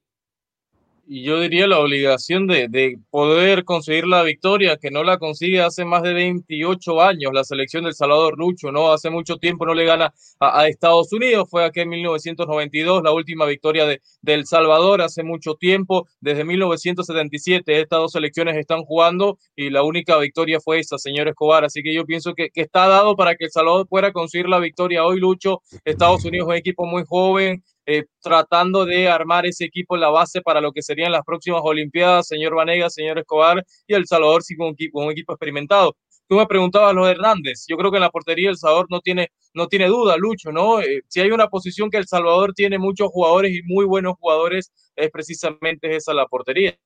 y 1.08 1.22
yo 1.22 1.40
diría 1.40 1.66
la 1.68 1.78
obligación 1.78 2.46
de, 2.46 2.66
de, 2.68 2.98
poder 3.10 3.64
conseguir 3.64 4.06
la 4.06 4.22
victoria, 4.24 4.76
que 4.76 4.90
no 4.90 5.04
la 5.04 5.18
consigue 5.18 5.60
hace 5.60 5.84
más 5.84 6.02
de 6.02 6.12
28 6.12 7.00
años 7.00 7.32
la 7.32 7.44
selección 7.44 7.84
del 7.84 7.94
Salvador 7.94 8.36
Lucho, 8.36 8.72
¿no? 8.72 8.92
Hace 8.92 9.10
mucho 9.10 9.36
tiempo 9.36 9.64
no 9.64 9.74
le 9.74 9.84
gana 9.84 10.12
a, 10.40 10.66
Estados 10.66 11.12
Unidos, 11.12 11.48
fue 11.48 11.64
aquí 11.64 11.80
en 11.80 11.90
1992 11.90 13.02
la 13.04 13.12
última 13.12 13.46
victoria 13.46 13.86
de, 13.86 14.02
del 14.20 14.46
Salvador, 14.46 15.00
hace 15.00 15.22
mucho 15.22 15.54
tiempo, 15.54 16.08
desde 16.20 16.44
1977 16.44 17.80
estas 17.80 18.00
dos 18.00 18.12
selecciones 18.12 18.56
están 18.56 18.82
jugando 18.82 19.38
y 19.54 19.70
la 19.70 19.84
única 19.84 20.18
victoria 20.18 20.60
fue 20.60 20.80
esa, 20.80 20.98
señor 20.98 21.28
Escobar, 21.28 21.64
así 21.64 21.82
que 21.82 21.94
yo 21.94 22.04
pienso 22.04 22.34
que, 22.34 22.50
que 22.50 22.62
está 22.62 22.88
dado 22.88 23.14
para 23.14 23.36
que 23.36 23.44
El 23.44 23.50
Salvador 23.52 23.86
pueda 23.88 24.12
conseguir 24.12 24.48
la 24.48 24.58
victoria 24.58 25.04
hoy, 25.04 25.20
Lucho. 25.20 25.62
Estados 25.84 26.24
Unidos 26.24 26.48
es 26.48 26.50
un 26.50 26.56
equipo 26.56 26.84
muy 26.84 27.04
joven, 27.06 27.62
eh, 27.86 28.04
tratando 28.20 28.84
de 28.84 29.08
armar 29.08 29.46
ese 29.46 29.64
equipo 29.64 29.94
en 29.94 30.00
la 30.00 30.10
base 30.10 30.42
para 30.42 30.60
lo 30.60 30.72
que 30.72 30.82
serían 30.82 31.12
las 31.12 31.22
próximas 31.24 31.60
Olimpiadas, 31.64 32.26
señor 32.26 32.54
Vanega, 32.56 32.90
señor 32.90 33.18
Escobar, 33.18 33.64
y 33.86 33.94
El 33.94 34.06
Salvador 34.06 34.42
sí 34.42 34.56
con 34.56 34.68
un 34.68 34.72
equipo, 34.72 35.00
un 35.00 35.12
equipo 35.12 35.32
experimentado. 35.32 35.96
Tú 36.28 36.34
me 36.34 36.46
preguntabas 36.46 36.92
los 36.92 37.08
Hernández, 37.08 37.64
yo 37.68 37.76
creo 37.76 37.92
que 37.92 37.98
en 37.98 38.02
la 38.02 38.10
portería 38.10 38.50
El 38.50 38.56
Salvador 38.56 38.88
no 38.90 39.00
tiene, 39.00 39.28
no 39.54 39.68
tiene 39.68 39.86
duda, 39.86 40.16
Lucho, 40.16 40.50
¿no? 40.50 40.80
Eh, 40.80 41.02
si 41.06 41.20
hay 41.20 41.30
una 41.30 41.46
posición 41.46 41.88
que 41.88 41.98
El 41.98 42.08
Salvador 42.08 42.52
tiene 42.52 42.78
muchos 42.78 43.08
jugadores 43.10 43.52
y 43.52 43.62
muy 43.62 43.84
buenos 43.84 44.14
jugadores, 44.18 44.72
es 44.96 45.10
precisamente 45.12 45.94
esa 45.94 46.12
la 46.12 46.26
portería. 46.26 46.76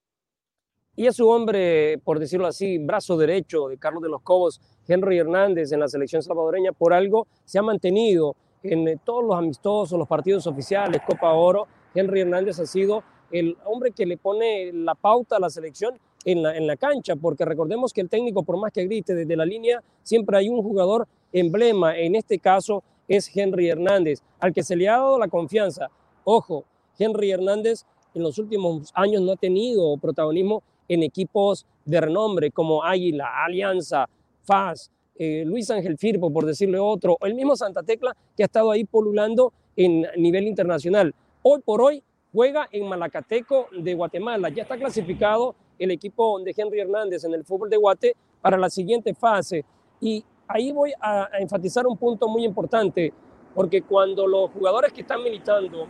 Y 0.97 1.07
es 1.07 1.16
su 1.16 1.26
hombre, 1.28 1.97
por 2.04 2.19
decirlo 2.19 2.47
así, 2.47 2.76
brazo 2.76 3.16
derecho 3.16 3.69
de 3.69 3.78
Carlos 3.78 4.02
de 4.02 4.11
los 4.11 4.21
Cobos, 4.21 4.61
Henry 4.87 5.16
Hernández 5.16 5.73
en 5.73 5.80
la 5.80 5.88
selección 5.88 6.23
salvadoreña, 6.23 6.73
por 6.73 6.92
algo 6.92 7.26
se 7.47 7.59
ha 7.59 7.62
mantenido 7.62 8.37
en 8.62 8.88
eh, 8.88 8.98
todos 9.04 9.24
los 9.24 9.36
amistosos, 9.36 9.98
los 9.98 10.08
partidos 10.08 10.46
oficiales, 10.46 11.00
Copa 11.06 11.32
Oro, 11.32 11.66
Henry 11.94 12.20
Hernández 12.20 12.58
ha 12.60 12.66
sido 12.66 13.02
el 13.30 13.56
hombre 13.64 13.92
que 13.92 14.06
le 14.06 14.16
pone 14.16 14.72
la 14.72 14.94
pauta 14.94 15.36
a 15.36 15.40
la 15.40 15.50
selección 15.50 15.98
en 16.24 16.42
la, 16.42 16.56
en 16.56 16.66
la 16.66 16.76
cancha, 16.76 17.16
porque 17.16 17.44
recordemos 17.44 17.92
que 17.92 18.00
el 18.00 18.08
técnico, 18.08 18.42
por 18.42 18.58
más 18.58 18.72
que 18.72 18.84
grite 18.84 19.14
desde 19.14 19.36
la 19.36 19.44
línea, 19.44 19.82
siempre 20.02 20.36
hay 20.36 20.48
un 20.48 20.62
jugador 20.62 21.06
emblema, 21.32 21.96
en 21.96 22.16
este 22.16 22.38
caso 22.38 22.82
es 23.08 23.34
Henry 23.34 23.68
Hernández, 23.68 24.20
al 24.38 24.52
que 24.52 24.62
se 24.62 24.76
le 24.76 24.88
ha 24.88 24.98
dado 24.98 25.18
la 25.18 25.28
confianza. 25.28 25.88
Ojo, 26.24 26.64
Henry 26.98 27.30
Hernández 27.30 27.84
en 28.14 28.22
los 28.22 28.38
últimos 28.38 28.90
años 28.94 29.22
no 29.22 29.32
ha 29.32 29.36
tenido 29.36 29.96
protagonismo 29.96 30.62
en 30.88 31.02
equipos 31.02 31.66
de 31.84 32.00
renombre 32.00 32.50
como 32.50 32.82
Águila, 32.84 33.44
Alianza, 33.44 34.08
FAS, 34.42 34.90
eh, 35.22 35.44
Luis 35.44 35.70
Ángel 35.70 35.98
Firpo, 35.98 36.32
por 36.32 36.46
decirle 36.46 36.78
otro, 36.78 37.18
el 37.20 37.34
mismo 37.34 37.54
Santa 37.54 37.82
Tecla 37.82 38.16
que 38.34 38.42
ha 38.42 38.46
estado 38.46 38.70
ahí 38.70 38.84
polulando 38.84 39.52
en 39.76 40.06
nivel 40.16 40.46
internacional. 40.46 41.14
Hoy 41.42 41.60
por 41.60 41.82
hoy 41.82 42.02
juega 42.32 42.66
en 42.72 42.88
Malacateco 42.88 43.66
de 43.70 43.92
Guatemala. 43.92 44.48
Ya 44.48 44.62
está 44.62 44.78
clasificado 44.78 45.54
el 45.78 45.90
equipo 45.90 46.40
de 46.40 46.54
Henry 46.56 46.80
Hernández 46.80 47.24
en 47.24 47.34
el 47.34 47.44
fútbol 47.44 47.68
de 47.68 47.76
Guate 47.76 48.16
para 48.40 48.56
la 48.56 48.70
siguiente 48.70 49.12
fase. 49.12 49.62
Y 50.00 50.24
ahí 50.48 50.72
voy 50.72 50.94
a, 50.98 51.28
enfatizar 51.38 51.86
un 51.86 51.98
punto 51.98 52.26
muy 52.26 52.42
importante, 52.42 53.12
porque 53.54 53.82
cuando 53.82 54.26
los 54.26 54.50
jugadores 54.52 54.90
que 54.90 55.02
están 55.02 55.22
militando 55.22 55.86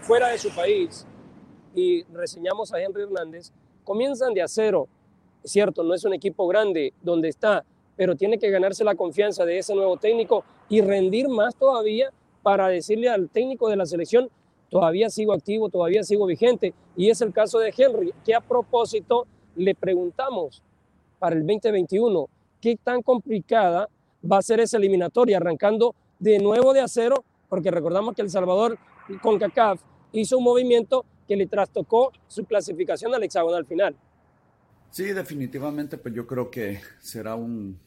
fuera 0.00 0.30
de 0.30 0.38
su 0.38 0.52
país, 0.52 1.06
y 1.76 2.02
reseñamos 2.12 2.74
a 2.74 2.82
Henry 2.82 3.02
Hernández, 3.04 3.52
comienzan 3.84 4.34
de 4.34 4.42
a 4.42 4.48
cero. 4.48 4.88
Cierto, 5.44 5.84
no 5.84 5.94
es 5.94 6.04
un 6.04 6.14
equipo 6.14 6.48
grande 6.48 6.92
donde 7.02 7.28
está, 7.28 7.64
pero 7.96 8.16
tiene 8.16 8.38
que 8.38 8.50
ganarse 8.50 8.84
la 8.84 8.94
confianza 8.94 9.44
de 9.44 9.58
ese 9.58 9.74
nuevo 9.74 9.96
técnico 9.96 10.44
y 10.68 10.80
rendir 10.80 11.28
más 11.28 11.54
todavía 11.56 12.10
para 12.42 12.68
decirle 12.68 13.08
al 13.08 13.28
técnico 13.30 13.68
de 13.68 13.76
la 13.76 13.86
selección, 13.86 14.28
todavía 14.68 15.08
sigo 15.08 15.32
activo, 15.32 15.68
todavía 15.68 16.02
sigo 16.02 16.26
vigente. 16.26 16.74
Y 16.96 17.10
es 17.10 17.20
el 17.20 17.32
caso 17.32 17.58
de 17.58 17.72
Henry, 17.76 18.12
que 18.24 18.34
a 18.34 18.40
propósito 18.40 19.26
le 19.56 19.74
preguntamos 19.74 20.62
para 21.18 21.36
el 21.36 21.46
2021 21.46 22.28
qué 22.60 22.76
tan 22.82 23.02
complicada 23.02 23.88
va 24.30 24.38
a 24.38 24.42
ser 24.42 24.60
esa 24.60 24.76
eliminatoria, 24.76 25.36
arrancando 25.36 25.94
de 26.18 26.38
nuevo 26.38 26.72
de 26.72 26.80
acero, 26.80 27.24
porque 27.48 27.70
recordamos 27.70 28.14
que 28.14 28.22
El 28.22 28.30
Salvador 28.30 28.78
CONCACAF 29.22 29.80
hizo 30.12 30.38
un 30.38 30.44
movimiento 30.44 31.04
que 31.26 31.36
le 31.36 31.46
trastocó 31.46 32.12
su 32.26 32.44
clasificación 32.44 33.14
al 33.14 33.22
hexagonal 33.22 33.64
final. 33.66 33.96
Sí, 34.90 35.04
definitivamente, 35.04 35.98
pues 35.98 36.14
yo 36.14 36.26
creo 36.26 36.50
que 36.50 36.80
será 37.00 37.34
un, 37.34 37.78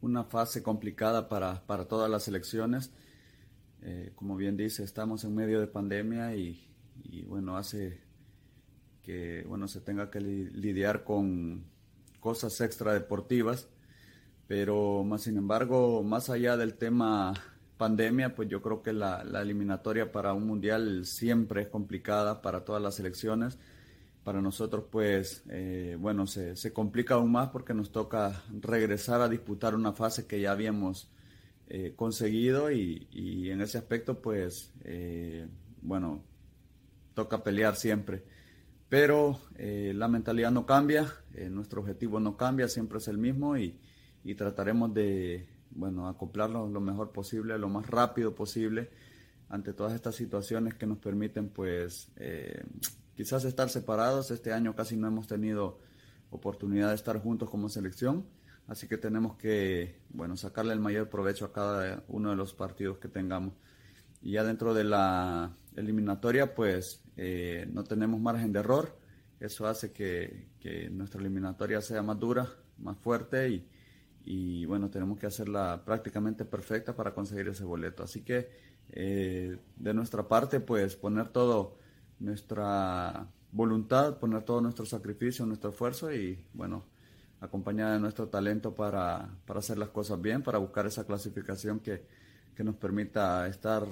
una 0.00 0.24
fase 0.24 0.62
complicada 0.62 1.28
para, 1.28 1.66
para 1.66 1.86
todas 1.86 2.10
las 2.10 2.28
elecciones. 2.28 2.92
Eh, 3.82 4.12
como 4.14 4.36
bien 4.36 4.56
dice, 4.56 4.84
estamos 4.84 5.24
en 5.24 5.34
medio 5.34 5.60
de 5.60 5.66
pandemia 5.66 6.34
y, 6.34 6.66
bueno, 7.26 7.56
hace 7.56 8.00
que 9.02 9.44
bueno, 9.48 9.68
se 9.68 9.80
tenga 9.80 10.10
que 10.10 10.20
lidiar 10.20 11.04
con 11.04 11.64
cosas 12.20 12.60
extradeportivas, 12.60 13.68
pero 14.46 15.02
más 15.04 15.22
sin 15.22 15.38
embargo, 15.38 16.02
más 16.02 16.28
allá 16.28 16.56
del 16.56 16.74
tema 16.74 17.32
pandemia, 17.78 18.34
pues 18.34 18.48
yo 18.48 18.60
creo 18.60 18.82
que 18.82 18.92
la, 18.92 19.24
la 19.24 19.40
eliminatoria 19.40 20.12
para 20.12 20.34
un 20.34 20.46
mundial 20.46 21.06
siempre 21.06 21.62
es 21.62 21.68
complicada 21.68 22.42
para 22.42 22.64
todas 22.64 22.82
las 22.82 23.00
elecciones 23.00 23.58
para 24.28 24.42
nosotros 24.42 24.84
pues 24.90 25.42
eh, 25.48 25.96
bueno 25.98 26.26
se, 26.26 26.54
se, 26.54 26.70
complica 26.70 27.14
aún 27.14 27.32
más 27.32 27.48
porque 27.48 27.72
nos 27.72 27.90
toca 27.90 28.42
regresar 28.60 29.22
a 29.22 29.28
disputar 29.30 29.74
una 29.74 29.94
fase 29.94 30.26
que 30.26 30.38
ya 30.38 30.52
habíamos 30.52 31.10
eh, 31.66 31.94
conseguido 31.96 32.70
y, 32.70 33.08
y, 33.10 33.48
en 33.48 33.62
ese 33.62 33.78
aspecto 33.78 34.20
pues 34.20 34.70
eh, 34.84 35.48
bueno 35.80 36.22
toca 37.14 37.42
pelear 37.42 37.74
siempre. 37.76 38.22
Pero 38.90 39.40
la 39.56 40.08
mentalidad 40.08 40.50
no 40.50 40.66
cambia 40.66 41.10
nuestro 41.48 41.80
objetivo 41.80 42.20
no 42.20 42.36
cambia 42.36 42.68
siempre 42.68 42.98
es 42.98 43.08
el 43.08 43.16
mismo 43.16 43.56
y, 43.56 43.80
y 44.24 44.34
trataremos 44.34 44.92
de 44.92 45.48
bueno 45.70 46.06
acoplarnos 46.06 46.70
lo 46.70 46.82
mejor 46.82 47.12
posible 47.12 47.56
lo 47.56 47.70
más 47.70 47.86
rápido 47.86 48.34
posible 48.34 48.90
ante 49.48 49.72
todas 49.72 49.94
estas 49.94 50.16
situaciones 50.16 50.74
que 50.74 50.86
nos 50.86 50.98
permiten 50.98 51.48
pues 51.48 52.10
quizás 53.18 53.44
estar 53.44 53.68
separados. 53.68 54.30
Este 54.30 54.52
año 54.52 54.76
casi 54.76 54.96
no 54.96 55.08
hemos 55.08 55.26
tenido 55.26 55.80
oportunidad 56.30 56.90
de 56.90 56.94
estar 56.94 57.20
juntos 57.20 57.50
como 57.50 57.68
selección, 57.68 58.24
así 58.68 58.86
que 58.86 58.96
tenemos 58.96 59.36
que, 59.36 59.98
bueno, 60.10 60.36
sacarle 60.36 60.72
el 60.72 60.78
mayor 60.78 61.08
provecho 61.08 61.44
a 61.46 61.52
cada 61.52 62.04
uno 62.06 62.30
de 62.30 62.36
los 62.36 62.54
partidos 62.54 62.98
que 62.98 63.08
tengamos. 63.08 63.54
Y 64.22 64.32
ya 64.32 64.44
dentro 64.44 64.72
de 64.72 64.84
la 64.84 65.50
eliminatoria, 65.74 66.54
pues 66.54 67.02
eh, 67.16 67.68
no 67.72 67.82
tenemos 67.82 68.20
margen 68.20 68.52
de 68.52 68.60
error. 68.60 68.96
Eso 69.40 69.66
hace 69.66 69.90
que, 69.90 70.46
nuestra 70.92 71.20
eliminatoria 71.20 71.80
sea 71.80 72.04
más 72.04 72.20
dura, 72.20 72.48
más 72.78 72.98
fuerte 72.98 73.50
y, 73.50 73.66
y, 74.24 74.64
bueno, 74.66 74.90
tenemos 74.90 75.18
que 75.18 75.26
hacerla 75.26 75.82
prácticamente 75.84 76.44
perfecta 76.44 76.94
para 76.94 77.12
conseguir 77.12 77.48
ese 77.48 77.64
boleto. 77.64 78.04
Así 78.04 78.22
que 78.22 78.48
eh, 78.90 79.58
de 79.74 79.94
nuestra 79.94 80.28
parte, 80.28 80.60
pues 80.60 80.94
poner 80.94 81.30
todo 81.30 81.78
nuestra 82.20 83.26
voluntad, 83.52 84.18
poner 84.18 84.42
todo 84.42 84.60
nuestro 84.60 84.84
sacrificio, 84.84 85.46
nuestro 85.46 85.70
esfuerzo 85.70 86.12
y 86.12 86.38
bueno, 86.52 86.84
acompañada 87.40 87.94
de 87.94 88.00
nuestro 88.00 88.28
talento 88.28 88.74
para, 88.74 89.28
para 89.46 89.60
hacer 89.60 89.78
las 89.78 89.88
cosas 89.90 90.20
bien, 90.20 90.42
para 90.42 90.58
buscar 90.58 90.86
esa 90.86 91.04
clasificación 91.04 91.80
que, 91.80 92.04
que, 92.54 92.64
nos 92.64 92.74
permita 92.76 93.46
estar 93.46 93.84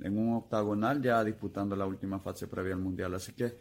en 0.00 0.18
un 0.18 0.34
octagonal 0.34 1.02
ya 1.02 1.22
disputando 1.22 1.76
la 1.76 1.86
última 1.86 2.18
fase 2.18 2.46
previa 2.48 2.74
al 2.74 2.80
Mundial. 2.80 3.14
Así 3.14 3.32
que 3.32 3.56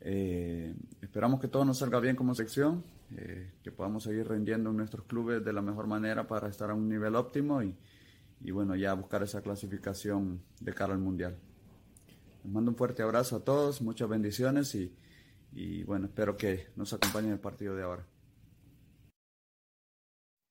eh, 0.00 0.74
esperamos 1.00 1.40
que 1.40 1.48
todo 1.48 1.64
nos 1.64 1.78
salga 1.78 2.00
bien 2.00 2.16
como 2.16 2.34
sección, 2.34 2.82
eh, 3.16 3.52
que 3.62 3.70
podamos 3.70 4.02
seguir 4.04 4.28
rindiendo 4.28 4.70
en 4.70 4.76
nuestros 4.76 5.04
clubes 5.06 5.44
de 5.44 5.52
la 5.52 5.62
mejor 5.62 5.86
manera 5.86 6.26
para 6.26 6.48
estar 6.48 6.70
a 6.70 6.74
un 6.74 6.88
nivel 6.88 7.14
óptimo 7.14 7.62
y, 7.62 7.74
y 8.40 8.50
bueno, 8.50 8.74
ya 8.74 8.94
buscar 8.94 9.22
esa 9.22 9.42
clasificación 9.42 10.40
de 10.60 10.72
cara 10.72 10.94
al 10.94 11.00
Mundial. 11.00 11.36
Les 12.46 12.52
mando 12.52 12.70
un 12.70 12.76
fuerte 12.76 13.02
abrazo 13.02 13.34
a 13.34 13.40
todos, 13.44 13.82
muchas 13.82 14.08
bendiciones 14.08 14.72
y, 15.52 15.82
bueno, 15.82 16.06
espero 16.06 16.36
que 16.36 16.68
nos 16.76 16.92
acompañen 16.92 17.30
en 17.30 17.32
el 17.32 17.40
partido 17.40 17.74
de 17.74 17.82
ahora. 17.82 18.06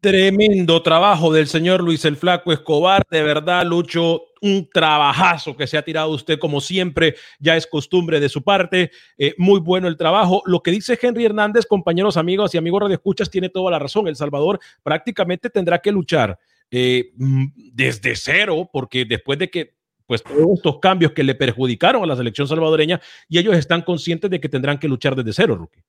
Tremendo 0.01 0.83
trabajo 0.83 1.31
del 1.31 1.47
señor 1.47 1.81
Luis 1.81 2.03
el 2.03 2.17
Flaco 2.17 2.51
Escobar. 2.51 3.03
De 3.09 3.23
verdad, 3.23 3.65
Lucho, 3.65 4.23
un 4.41 4.69
trabajazo 4.69 5.55
que 5.55 5.67
se 5.67 5.77
ha 5.77 5.85
tirado 5.85 6.09
usted, 6.09 6.37
como 6.37 6.59
siempre, 6.59 7.15
ya 7.39 7.55
es 7.55 7.65
costumbre 7.65 8.19
de 8.19 8.27
su 8.27 8.43
parte. 8.43 8.91
Eh, 9.17 9.33
muy 9.37 9.61
bueno 9.61 9.87
el 9.87 9.95
trabajo. 9.95 10.43
Lo 10.47 10.61
que 10.61 10.71
dice 10.71 10.99
Henry 11.01 11.23
Hernández, 11.23 11.65
compañeros, 11.65 12.17
amigos 12.17 12.53
y 12.53 12.57
amigos 12.57 12.81
Radio 12.81 12.95
Escuchas, 12.95 13.29
tiene 13.29 13.47
toda 13.47 13.71
la 13.71 13.79
razón. 13.79 14.09
El 14.09 14.17
Salvador 14.17 14.59
prácticamente 14.83 15.49
tendrá 15.49 15.79
que 15.79 15.93
luchar 15.93 16.37
eh, 16.69 17.13
mm, 17.15 17.45
desde 17.71 18.17
cero, 18.17 18.69
porque 18.69 19.05
después 19.05 19.39
de 19.39 19.49
que 19.49 19.75
pues 20.07 20.23
todos 20.23 20.57
estos 20.57 20.79
cambios 20.79 21.11
que 21.11 21.23
le 21.23 21.35
perjudicaron 21.35 22.03
a 22.03 22.05
la 22.05 22.15
selección 22.15 22.47
salvadoreña 22.47 23.01
y 23.27 23.39
ellos 23.39 23.55
están 23.55 23.81
conscientes 23.81 24.29
de 24.29 24.39
que 24.39 24.49
tendrán 24.49 24.77
que 24.77 24.87
luchar 24.87 25.15
desde 25.15 25.33
cero, 25.33 25.55
Rookie. 25.55 25.83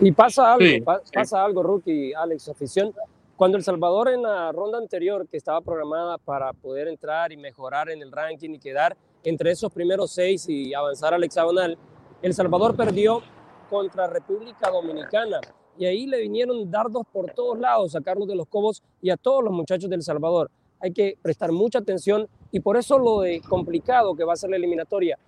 Y 0.00 0.12
pasa 0.12 0.54
algo, 0.54 0.84
pasa 1.12 1.44
algo, 1.44 1.62
Rookie, 1.62 2.12
Alex, 2.12 2.48
afición. 2.48 2.92
Cuando 3.34 3.56
El 3.56 3.64
Salvador 3.64 4.08
en 4.08 4.22
la 4.22 4.50
ronda 4.52 4.78
anterior, 4.78 5.26
que 5.28 5.36
estaba 5.36 5.60
programada 5.60 6.18
para 6.18 6.52
poder 6.52 6.88
entrar 6.88 7.32
y 7.32 7.36
mejorar 7.36 7.90
en 7.90 8.00
el 8.02 8.10
ranking 8.10 8.50
y 8.50 8.58
quedar 8.58 8.96
entre 9.24 9.50
esos 9.50 9.72
primeros 9.72 10.10
seis 10.10 10.48
y 10.48 10.72
avanzar 10.72 11.14
al 11.14 11.24
hexagonal, 11.24 11.76
El 12.22 12.34
Salvador 12.34 12.76
perdió 12.76 13.22
contra 13.68 14.06
República 14.06 14.70
Dominicana. 14.70 15.40
Y 15.78 15.84
ahí 15.84 16.06
le 16.06 16.20
vinieron 16.22 16.70
dardos 16.70 17.02
por 17.12 17.30
todos 17.32 17.58
lados 17.58 17.94
a 17.94 18.00
Carlos 18.00 18.26
de 18.28 18.36
los 18.36 18.46
Cobos 18.46 18.82
y 19.02 19.10
a 19.10 19.16
todos 19.16 19.44
los 19.44 19.52
muchachos 19.52 19.90
del 19.90 20.02
Salvador. 20.02 20.50
Hay 20.80 20.92
que 20.92 21.16
prestar 21.20 21.52
mucha 21.52 21.78
atención 21.78 22.28
y 22.52 22.60
por 22.60 22.76
eso 22.76 22.98
lo 22.98 23.20
de 23.20 23.40
complicado 23.40 24.14
que 24.14 24.24
va 24.24 24.34
a 24.34 24.36
ser 24.36 24.50
la 24.50 24.56
eliminatoria. 24.56 25.18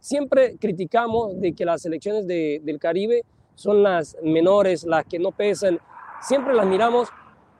Siempre 0.00 0.56
criticamos 0.58 1.40
de 1.40 1.52
que 1.52 1.64
las 1.64 1.82
selecciones 1.82 2.26
del 2.26 2.78
Caribe 2.78 3.22
son 3.54 3.82
las 3.82 4.16
menores, 4.22 4.84
las 4.84 5.04
que 5.06 5.18
no 5.18 5.32
pesan. 5.32 5.78
Siempre 6.20 6.54
las 6.54 6.66
miramos 6.66 7.08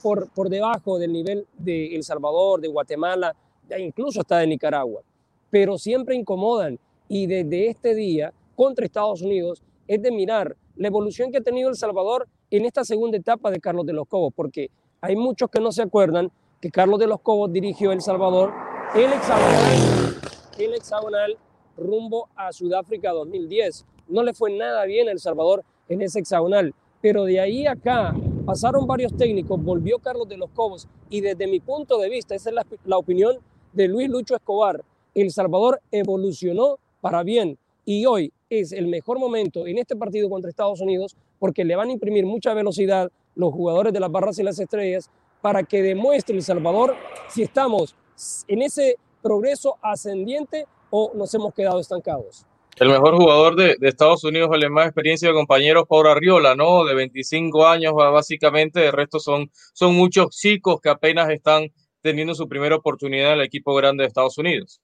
por, 0.03 0.31
por 0.31 0.49
debajo 0.49 0.99
del 0.99 1.13
nivel 1.13 1.47
de 1.59 1.95
El 1.95 2.03
Salvador, 2.05 2.61
de 2.61 2.69
Guatemala, 2.69 3.35
incluso 3.79 4.21
hasta 4.21 4.39
de 4.39 4.47
Nicaragua. 4.47 5.03
Pero 5.51 5.79
siempre 5.79 6.15
incomodan. 6.15 6.79
Y 7.09 7.27
desde 7.27 7.69
este 7.69 7.95
día 7.95 8.33
contra 8.55 8.85
Estados 8.85 9.23
Unidos 9.23 9.63
es 9.87 10.03
de 10.03 10.11
mirar 10.11 10.57
la 10.77 10.89
evolución 10.89 11.31
que 11.31 11.39
ha 11.39 11.43
tenido 11.43 11.69
El 11.69 11.77
Salvador 11.77 12.29
en 12.51 12.65
esta 12.65 12.85
segunda 12.85 13.17
etapa 13.17 13.51
de 13.51 13.61
Carlos 13.61 13.87
de 13.87 13.93
los 13.93 14.07
Cobos, 14.07 14.33
porque 14.35 14.71
hay 15.01 15.17
muchos 15.17 15.51
que 15.51 15.61
no 15.61 15.73
se 15.73 15.83
acuerdan 15.83 16.31
Carlos 16.71 16.99
de 16.99 17.07
los 17.07 17.21
Cobos 17.21 17.53
dirigió 17.53 17.93
El 17.93 18.01
Salvador 18.01 18.53
el 18.95 19.13
hexagonal, 19.13 20.17
el 20.59 20.75
hexagonal 20.75 21.37
rumbo 21.77 22.29
a 22.35 22.53
Sudáfrica 22.53 23.13
2010. 23.13 23.85
No 24.09 24.23
le 24.23 24.33
fue 24.33 24.57
nada 24.57 24.85
bien 24.87 25.09
a 25.09 25.13
El 25.13 25.19
Salvador 25.19 25.65
en 25.89 26.01
ese 26.01 26.21
hexagonal, 26.21 26.75
pero 27.03 27.25
de 27.25 27.41
ahí 27.41 27.67
acá 27.67 28.15
pasaron 28.47 28.87
varios 28.87 29.15
técnicos, 29.15 29.63
volvió 29.63 29.99
Carlos 29.99 30.29
de 30.29 30.39
los 30.39 30.51
Cobos 30.51 30.89
y 31.11 31.21
desde 31.21 31.47
mi 31.47 31.61
punto 31.61 31.99
de 31.99 32.09
vista, 32.09 32.35
esa 32.35 32.51
es 32.51 32.55
la, 32.55 32.67
la 32.85 32.97
opinión 32.97 33.37
de 33.73 33.89
Luis 33.89 34.09
Lucho 34.09 34.35
Escobar, 34.37 34.83
El 35.15 35.31
Salvador 35.31 35.81
evolucionó 35.91 36.79
para 37.01 37.23
bien 37.23 37.59
y 37.85 38.07
hoy 38.07 38.33
es 38.49 38.73
el 38.73 38.87
mejor 38.87 39.19
momento 39.19 39.67
en 39.67 39.79
este 39.79 39.97
partido 39.97 40.31
contra 40.31 40.49
Estados 40.49 40.81
Unidos 40.81 41.17
porque 41.39 41.65
le 41.65 41.77
van 41.77 41.89
a 41.91 41.93
imprimir 41.93 42.25
mucha 42.25 42.55
velocidad 42.55 43.11
los 43.35 43.53
jugadores 43.53 43.93
de 43.93 44.01
las 44.01 44.11
barras 44.11 44.39
y 44.39 44.43
las 44.43 44.59
estrellas 44.59 45.11
para 45.47 45.63
que 45.63 45.81
demuestre 45.81 46.35
El 46.35 46.43
Salvador 46.43 46.97
si 47.29 47.45
estamos 47.45 47.95
en 48.49 48.63
ese 48.63 48.97
progreso 49.23 49.77
ascendiente 49.81 50.67
o 50.91 51.13
nos 51.15 51.33
hemos 51.35 51.55
quedado 51.55 51.79
estancados? 51.79 52.45
El 52.75 52.89
mejor 52.89 53.15
jugador 53.15 53.55
de, 53.55 53.77
Estados 53.83 54.25
Unidos, 54.25 54.51
el 54.53 54.63
de 54.63 54.71
más 54.71 54.87
experiencia 54.87 55.29
de 55.29 55.35
compañeros, 55.35 55.85
Paul 55.89 56.09
Arriola, 56.09 56.57
¿no? 56.57 56.85
De 56.85 56.97
25 56.97 57.65
años, 57.65 57.95
básicamente. 57.95 58.87
El 58.87 58.93
resto 58.93 59.21
son, 59.21 59.49
son 59.73 59.95
muchos 59.95 60.31
chicos 60.31 60.81
que 60.81 60.89
apenas 60.89 61.31
están 61.31 61.69
teniendo 62.03 62.35
su 62.35 62.49
primera 62.49 62.75
oportunidad 62.75 63.35
en 63.35 63.39
el 63.39 63.45
equipo 63.45 63.73
grande 63.77 64.03
de 64.03 64.09
Estados 64.09 64.39
Unidos 64.39 64.81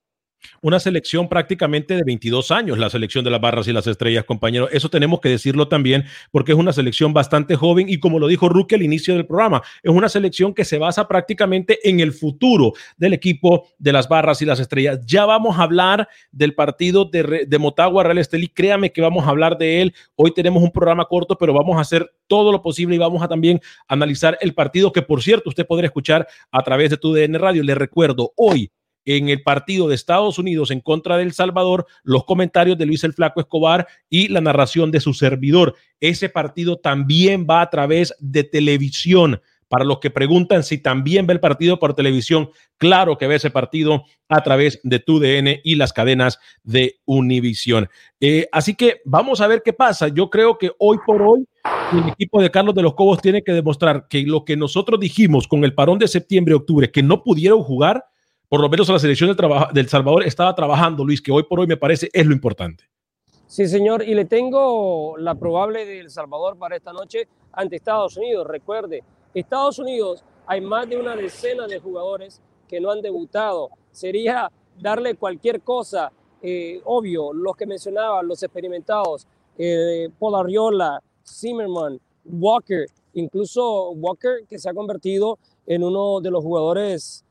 una 0.61 0.81
selección 0.81 1.29
prácticamente 1.29 1.95
de 1.95 2.03
22 2.05 2.51
años, 2.51 2.79
la 2.79 2.91
selección 2.91 3.25
de 3.25 3.31
las 3.31 3.41
barras 3.41 3.69
y 3.69 3.73
las 3.73 3.87
estrellas, 3.87 4.25
compañeros. 4.25 4.69
Eso 4.73 4.89
tenemos 4.89 5.21
que 5.21 5.29
decirlo 5.29 5.69
también 5.69 6.05
porque 6.31 6.53
es 6.53 6.59
una 6.59 6.73
selección 6.73 7.13
bastante 7.13 7.57
joven 7.57 7.89
y 7.89 7.99
como 7.99 8.19
lo 8.19 8.29
dijo 8.29 8.49
Ruque 8.49 8.75
al 8.75 8.83
inicio 8.83 9.15
del 9.15 9.27
programa, 9.27 9.63
es 9.83 9.91
una 9.91 10.09
selección 10.09 10.55
que 10.55 10.65
se 10.65 10.79
basa 10.79 11.09
prácticamente 11.09 11.89
en 11.89 12.01
el 12.01 12.13
futuro 12.13 12.73
del 12.97 13.13
equipo 13.13 13.69
de 13.79 13.93
las 13.93 14.09
barras 14.09 14.43
y 14.43 14.47
las 14.47 14.61
estrellas. 14.61 15.01
Ya 15.07 15.25
vamos 15.25 15.59
a 15.59 15.63
hablar 15.63 16.09
del 16.31 16.55
partido 16.55 17.05
de, 17.05 17.47
de 17.47 17.59
Motagua 17.59 18.05
Real 18.05 18.19
Estelí, 18.19 18.49
créame 18.49 18.93
que 18.93 19.01
vamos 19.01 19.27
a 19.27 19.31
hablar 19.31 19.59
de 19.59 19.83
él. 19.83 19.95
Hoy 20.15 20.33
tenemos 20.33 20.63
un 20.63 20.71
programa 20.71 21.05
corto, 21.05 21.37
pero 21.37 21.53
vamos 21.53 21.77
a 21.77 21.81
hacer 21.81 22.11
todo 22.27 22.53
lo 22.53 22.63
posible 22.63 22.95
y 22.95 22.99
vamos 22.99 23.23
a 23.23 23.29
también 23.29 23.61
analizar 23.89 24.39
el 24.41 24.55
partido 24.55 24.93
que, 24.93 25.03
por 25.03 25.23
cierto, 25.23 25.51
usted 25.51 25.67
podrá 25.67 25.87
escuchar 25.87 26.27
a 26.51 26.63
través 26.63 26.91
de 26.91 26.97
tu 26.97 27.13
DN 27.13 27.39
Radio. 27.39 27.63
Le 27.63 27.75
recuerdo, 27.75 28.33
hoy 28.37 28.71
en 29.05 29.29
el 29.29 29.43
partido 29.43 29.89
de 29.89 29.95
Estados 29.95 30.39
Unidos 30.39 30.71
en 30.71 30.81
contra 30.81 31.17
de 31.17 31.25
El 31.25 31.33
Salvador, 31.33 31.87
los 32.03 32.25
comentarios 32.25 32.79
de 32.79 32.87
Luis 32.87 33.05
el 33.05 33.15
Flaco 33.15 33.41
Escobar 33.41 33.87
y 34.09 34.29
la 34.29 34.41
narración 34.41 34.91
de 34.91 35.01
su 35.01 35.15
servidor. 35.15 35.75
Ese 36.01 36.29
partido 36.29 36.79
también 36.79 37.47
va 37.49 37.63
a 37.63 37.71
través 37.71 38.15
de 38.19 38.45
televisión 38.45 39.41
Para 39.69 39.87
los 39.87 40.01
que 40.01 40.11
preguntan 40.11 40.65
si 40.65 40.77
también 40.77 41.27
ve 41.27 41.33
el 41.33 41.41
partido 41.41 41.79
por 41.79 41.95
televisión, 41.95 42.51
claro 42.77 43.17
que 43.17 43.27
ve 43.27 43.37
ese 43.37 43.51
partido 43.51 44.05
a 44.29 44.43
través 44.43 44.79
de 44.83 44.99
TUDN 44.99 45.61
y 45.65 45.77
las 45.77 45.95
cadenas 45.95 46.39
de 46.63 47.01
Univisión. 47.07 47.89
Eh, 48.21 48.49
así 48.53 48.75
que 48.75 49.01
vamos 49.07 49.41
a 49.41 49.47
ver 49.47 49.63
qué 49.65 49.73
pasa. 49.73 50.09
Yo 50.09 50.29
creo 50.29 50.59
que 50.59 50.73
hoy 50.79 50.99
por 51.07 51.23
hoy 51.23 51.47
el 51.93 52.09
equipo 52.11 52.43
de 52.43 52.51
Carlos 52.51 52.75
de 52.75 52.83
los 52.83 52.95
Cobos 52.95 53.23
tiene 53.23 53.43
que 53.43 53.53
demostrar 53.53 54.09
que 54.09 54.23
lo 54.25 54.45
que 54.45 54.59
nosotros 54.59 55.01
dijimos 55.01 55.49
con 55.49 55.65
el 55.65 55.75
parón 55.75 55.99
de 55.99 56.09
septiembre-octubre, 56.09 56.91
que 56.91 57.03
no 57.03 57.23
pudieron 57.23 57.63
jugar, 57.63 58.05
por 58.53 58.61
lo 58.61 58.69
menos 58.69 58.87
la 58.91 58.99
selección 58.99 59.35
del, 59.35 59.49
del 59.73 59.89
Salvador 59.89 60.25
estaba 60.25 60.55
trabajando, 60.55 61.07
Luis, 61.07 61.23
que 61.23 61.33
hoy 61.33 61.43
por 61.43 61.61
hoy 61.61 61.67
me 61.67 61.79
parece 61.79 62.11
es 62.13 62.27
lo 62.27 62.35
importante. 62.35 62.85
Sí, 63.47 63.67
señor, 63.67 64.07
y 64.07 64.15
le 64.15 64.27
tengo 64.27 65.17
la 65.17 65.35
probable 65.37 65.87
de 65.87 66.01
El 66.01 66.11
Salvador 66.11 66.59
para 66.59 66.77
esta 66.77 66.93
noche 66.93 67.29
ante 67.51 67.77
Estados 67.77 68.15
Unidos. 68.19 68.47
Recuerde, 68.47 69.05
Estados 69.33 69.79
Unidos 69.79 70.23
hay 70.47 70.61
más 70.61 70.87
de 70.87 70.99
una 70.99 71.17
decena 71.17 71.67
de 71.67 71.81
jugadores 71.81 72.43
que 72.69 72.79
no 72.79 72.91
han 72.91 73.01
debutado. 73.01 73.71
Sería 73.91 74.53
darle 74.79 75.15
cualquier 75.15 75.63
cosa, 75.63 76.13
eh, 76.43 76.79
obvio, 76.85 77.33
los 77.33 77.57
que 77.57 77.65
mencionaba, 77.65 78.23
los 78.23 78.43
experimentados, 78.43 79.27
eh, 79.57 80.11
Paul 80.19 80.35
Arriola, 80.35 81.03
Zimmerman, 81.27 81.99
Walker, 82.27 82.85
incluso 83.15 83.93
Walker 83.93 84.45
que 84.47 84.59
se 84.59 84.69
ha 84.69 84.75
convertido 84.75 85.39
en 85.67 85.83
uno 85.83 86.21
de 86.21 86.31
los 86.31 86.45
jugadores 86.45 87.25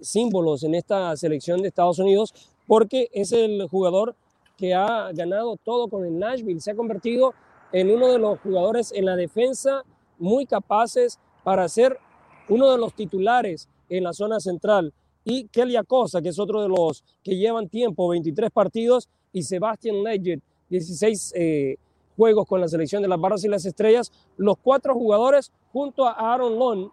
símbolos 0.00 0.62
en 0.62 0.74
esta 0.74 1.16
selección 1.16 1.62
de 1.62 1.68
Estados 1.68 1.98
Unidos 1.98 2.34
porque 2.66 3.08
es 3.12 3.32
el 3.32 3.66
jugador 3.68 4.14
que 4.56 4.74
ha 4.74 5.10
ganado 5.12 5.56
todo 5.56 5.88
con 5.88 6.04
el 6.04 6.18
Nashville, 6.18 6.60
se 6.60 6.72
ha 6.72 6.76
convertido 6.76 7.32
en 7.72 7.90
uno 7.90 8.08
de 8.08 8.18
los 8.18 8.40
jugadores 8.40 8.92
en 8.92 9.04
la 9.04 9.16
defensa 9.16 9.84
muy 10.18 10.46
capaces 10.46 11.18
para 11.44 11.68
ser 11.68 11.98
uno 12.48 12.70
de 12.70 12.78
los 12.78 12.94
titulares 12.94 13.68
en 13.88 14.04
la 14.04 14.12
zona 14.12 14.40
central. 14.40 14.92
Y 15.24 15.44
Kelly 15.48 15.76
Acosta, 15.76 16.22
que 16.22 16.30
es 16.30 16.38
otro 16.38 16.62
de 16.62 16.68
los 16.68 17.04
que 17.22 17.36
llevan 17.36 17.68
tiempo, 17.68 18.08
23 18.08 18.50
partidos, 18.50 19.08
y 19.32 19.42
Sebastian 19.42 20.02
Legend, 20.02 20.42
16 20.70 21.34
eh, 21.36 21.76
juegos 22.16 22.46
con 22.46 22.60
la 22.60 22.68
selección 22.68 23.02
de 23.02 23.08
las 23.08 23.20
Barras 23.20 23.44
y 23.44 23.48
las 23.48 23.64
Estrellas, 23.64 24.10
los 24.36 24.56
cuatro 24.58 24.94
jugadores 24.94 25.52
junto 25.72 26.06
a 26.06 26.12
Aaron 26.12 26.58
Long, 26.58 26.90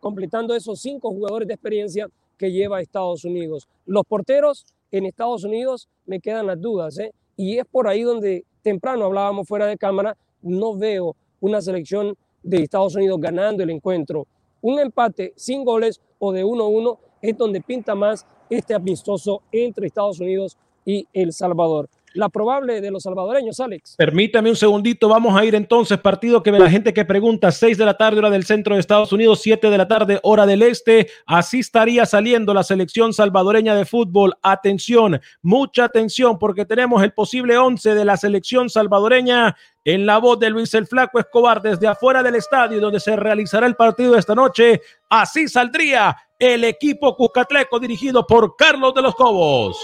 completando 0.00 0.54
esos 0.54 0.80
cinco 0.80 1.10
jugadores 1.10 1.46
de 1.46 1.54
experiencia 1.54 2.08
que 2.36 2.50
lleva 2.50 2.80
Estados 2.80 3.24
Unidos. 3.24 3.68
Los 3.86 4.04
porteros 4.04 4.66
en 4.90 5.06
Estados 5.06 5.44
Unidos 5.44 5.88
me 6.06 6.20
quedan 6.20 6.46
las 6.46 6.60
dudas, 6.60 6.98
¿eh? 6.98 7.12
y 7.36 7.58
es 7.58 7.64
por 7.64 7.88
ahí 7.88 8.02
donde 8.02 8.44
temprano 8.62 9.06
hablábamos 9.06 9.48
fuera 9.48 9.66
de 9.66 9.76
cámara, 9.76 10.16
no 10.42 10.76
veo 10.76 11.16
una 11.40 11.60
selección 11.60 12.16
de 12.42 12.62
Estados 12.62 12.94
Unidos 12.94 13.20
ganando 13.20 13.62
el 13.62 13.70
encuentro. 13.70 14.26
Un 14.60 14.78
empate 14.78 15.32
sin 15.36 15.64
goles 15.64 16.00
o 16.18 16.32
de 16.32 16.44
1-1 16.44 16.98
es 17.20 17.36
donde 17.36 17.60
pinta 17.60 17.94
más 17.94 18.26
este 18.50 18.74
amistoso 18.74 19.42
entre 19.50 19.86
Estados 19.86 20.20
Unidos 20.20 20.56
y 20.84 21.06
El 21.12 21.32
Salvador 21.32 21.88
la 22.14 22.28
probable 22.28 22.80
de 22.80 22.90
los 22.90 23.02
salvadoreños, 23.02 23.60
Alex. 23.60 23.96
Permítame 23.96 24.50
un 24.50 24.56
segundito, 24.56 25.08
vamos 25.08 25.36
a 25.36 25.44
ir 25.44 25.54
entonces, 25.54 25.98
partido 25.98 26.42
que 26.42 26.50
ve 26.50 26.58
la 26.58 26.70
gente 26.70 26.92
que 26.92 27.04
pregunta, 27.04 27.50
6 27.50 27.78
de 27.78 27.84
la 27.84 27.96
tarde, 27.96 28.18
hora 28.18 28.30
del 28.30 28.44
centro 28.44 28.74
de 28.74 28.80
Estados 28.80 29.12
Unidos, 29.12 29.40
7 29.42 29.70
de 29.70 29.78
la 29.78 29.88
tarde, 29.88 30.20
hora 30.22 30.46
del 30.46 30.62
este, 30.62 31.08
así 31.26 31.60
estaría 31.60 32.06
saliendo 32.06 32.54
la 32.54 32.62
selección 32.62 33.12
salvadoreña 33.12 33.74
de 33.74 33.84
fútbol. 33.84 34.34
Atención, 34.42 35.20
mucha 35.42 35.84
atención, 35.84 36.38
porque 36.38 36.64
tenemos 36.64 37.02
el 37.02 37.12
posible 37.12 37.56
11 37.56 37.94
de 37.94 38.04
la 38.04 38.16
selección 38.16 38.70
salvadoreña 38.70 39.56
en 39.84 40.06
la 40.06 40.18
voz 40.18 40.38
de 40.38 40.50
Luis 40.50 40.72
el 40.74 40.86
Flaco 40.86 41.18
Escobar 41.18 41.60
desde 41.60 41.88
afuera 41.88 42.22
del 42.22 42.36
estadio 42.36 42.80
donde 42.80 43.00
se 43.00 43.16
realizará 43.16 43.66
el 43.66 43.74
partido 43.74 44.16
esta 44.16 44.34
noche. 44.34 44.80
Así 45.08 45.48
saldría 45.48 46.16
el 46.38 46.64
equipo 46.64 47.16
Cuscatleco 47.16 47.78
dirigido 47.78 48.26
por 48.26 48.56
Carlos 48.56 48.94
de 48.94 49.02
los 49.02 49.14
Cobos. 49.14 49.78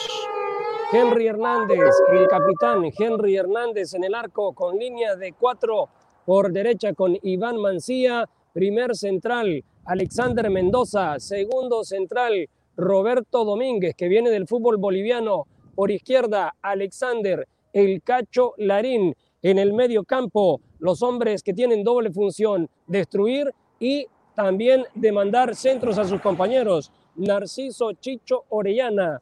Henry 0.90 1.27
Hernández, 1.27 1.94
el 2.12 2.27
capitán 2.29 2.90
Henry 2.98 3.37
Hernández 3.37 3.92
en 3.92 4.05
el 4.05 4.14
arco 4.14 4.55
con 4.55 4.79
línea 4.79 5.16
de 5.16 5.35
cuatro 5.35 5.90
por 6.24 6.51
derecha 6.51 6.94
con 6.94 7.14
Iván 7.22 7.59
Mancía, 7.59 8.27
primer 8.55 8.96
central 8.96 9.62
Alexander 9.85 10.48
Mendoza, 10.48 11.20
segundo 11.20 11.85
central 11.85 12.48
Roberto 12.74 13.44
Domínguez 13.44 13.94
que 13.96 14.09
viene 14.09 14.31
del 14.31 14.46
fútbol 14.46 14.79
boliviano, 14.79 15.46
por 15.74 15.90
izquierda 15.90 16.55
Alexander 16.62 17.46
El 17.74 18.01
Cacho 18.03 18.55
Larín, 18.57 19.14
en 19.42 19.59
el 19.59 19.74
medio 19.74 20.05
campo 20.05 20.62
los 20.79 21.03
hombres 21.03 21.42
que 21.42 21.53
tienen 21.53 21.85
doble 21.85 22.11
función, 22.11 22.66
destruir 22.87 23.53
y 23.79 24.07
también 24.35 24.87
demandar 24.94 25.55
centros 25.55 25.98
a 25.98 26.07
sus 26.07 26.22
compañeros, 26.22 26.90
Narciso 27.14 27.92
Chicho 27.92 28.44
Orellana, 28.48 29.20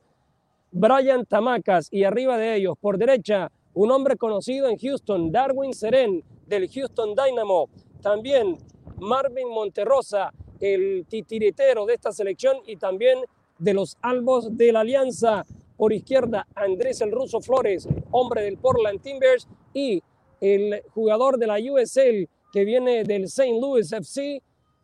Brian 0.78 1.24
Tamacas 1.24 1.88
y 1.90 2.04
arriba 2.04 2.36
de 2.36 2.54
ellos, 2.54 2.76
por 2.78 2.98
derecha, 2.98 3.50
un 3.72 3.90
hombre 3.90 4.16
conocido 4.16 4.68
en 4.68 4.76
Houston, 4.76 5.32
Darwin 5.32 5.72
Seren 5.72 6.22
del 6.46 6.68
Houston 6.68 7.14
Dynamo. 7.14 7.70
También 8.02 8.58
Marvin 8.98 9.48
Monterrosa, 9.48 10.34
el 10.60 11.06
titiritero 11.08 11.86
de 11.86 11.94
esta 11.94 12.12
selección 12.12 12.58
y 12.66 12.76
también 12.76 13.20
de 13.58 13.72
los 13.72 13.96
albos 14.02 14.54
de 14.54 14.70
la 14.70 14.80
Alianza. 14.80 15.46
Por 15.78 15.94
izquierda, 15.94 16.46
Andrés 16.54 17.00
el 17.00 17.10
Ruso 17.10 17.40
Flores, 17.40 17.88
hombre 18.10 18.42
del 18.42 18.58
Portland 18.58 19.00
Timbers 19.00 19.48
y 19.72 20.02
el 20.42 20.82
jugador 20.92 21.38
de 21.38 21.46
la 21.46 21.54
USL 21.54 22.28
que 22.52 22.64
viene 22.66 23.02
del 23.02 23.24
St. 23.24 23.58
Louis 23.58 23.90
FC, 23.90 24.42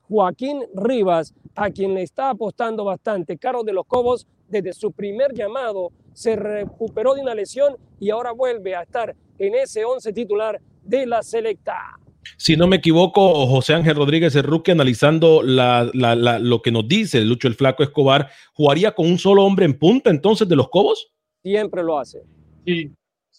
Joaquín 0.08 0.64
Rivas, 0.74 1.34
a 1.54 1.70
quien 1.70 1.92
le 1.92 2.02
está 2.02 2.30
apostando 2.30 2.82
bastante. 2.82 3.36
Carlos 3.36 3.66
de 3.66 3.74
los 3.74 3.84
Cobos 3.84 4.26
desde 4.52 4.72
su 4.72 4.92
primer 4.92 5.32
llamado, 5.34 5.90
se 6.12 6.36
recuperó 6.36 7.14
de 7.14 7.22
una 7.22 7.34
lesión 7.34 7.76
y 7.98 8.10
ahora 8.10 8.32
vuelve 8.32 8.76
a 8.76 8.82
estar 8.82 9.16
en 9.38 9.54
ese 9.54 9.84
11 9.84 10.12
titular 10.12 10.60
de 10.84 11.06
la 11.06 11.22
selecta. 11.22 11.98
Si 12.36 12.56
no 12.56 12.68
me 12.68 12.76
equivoco, 12.76 13.46
José 13.46 13.74
Ángel 13.74 13.96
Rodríguez, 13.96 14.36
el 14.36 14.44
rookie, 14.44 14.70
analizando 14.70 15.42
lo 15.42 16.62
que 16.62 16.70
nos 16.70 16.86
dice 16.86 17.20
Lucho 17.22 17.48
el 17.48 17.54
Flaco 17.54 17.82
Escobar, 17.82 18.30
¿jugaría 18.52 18.94
con 18.94 19.06
un 19.06 19.18
solo 19.18 19.42
hombre 19.44 19.64
en 19.64 19.76
punta 19.76 20.10
entonces 20.10 20.48
de 20.48 20.54
los 20.54 20.68
Cobos? 20.68 21.12
Siempre 21.42 21.82
lo 21.82 21.98
hace. 21.98 22.22
Sí, 22.64 22.92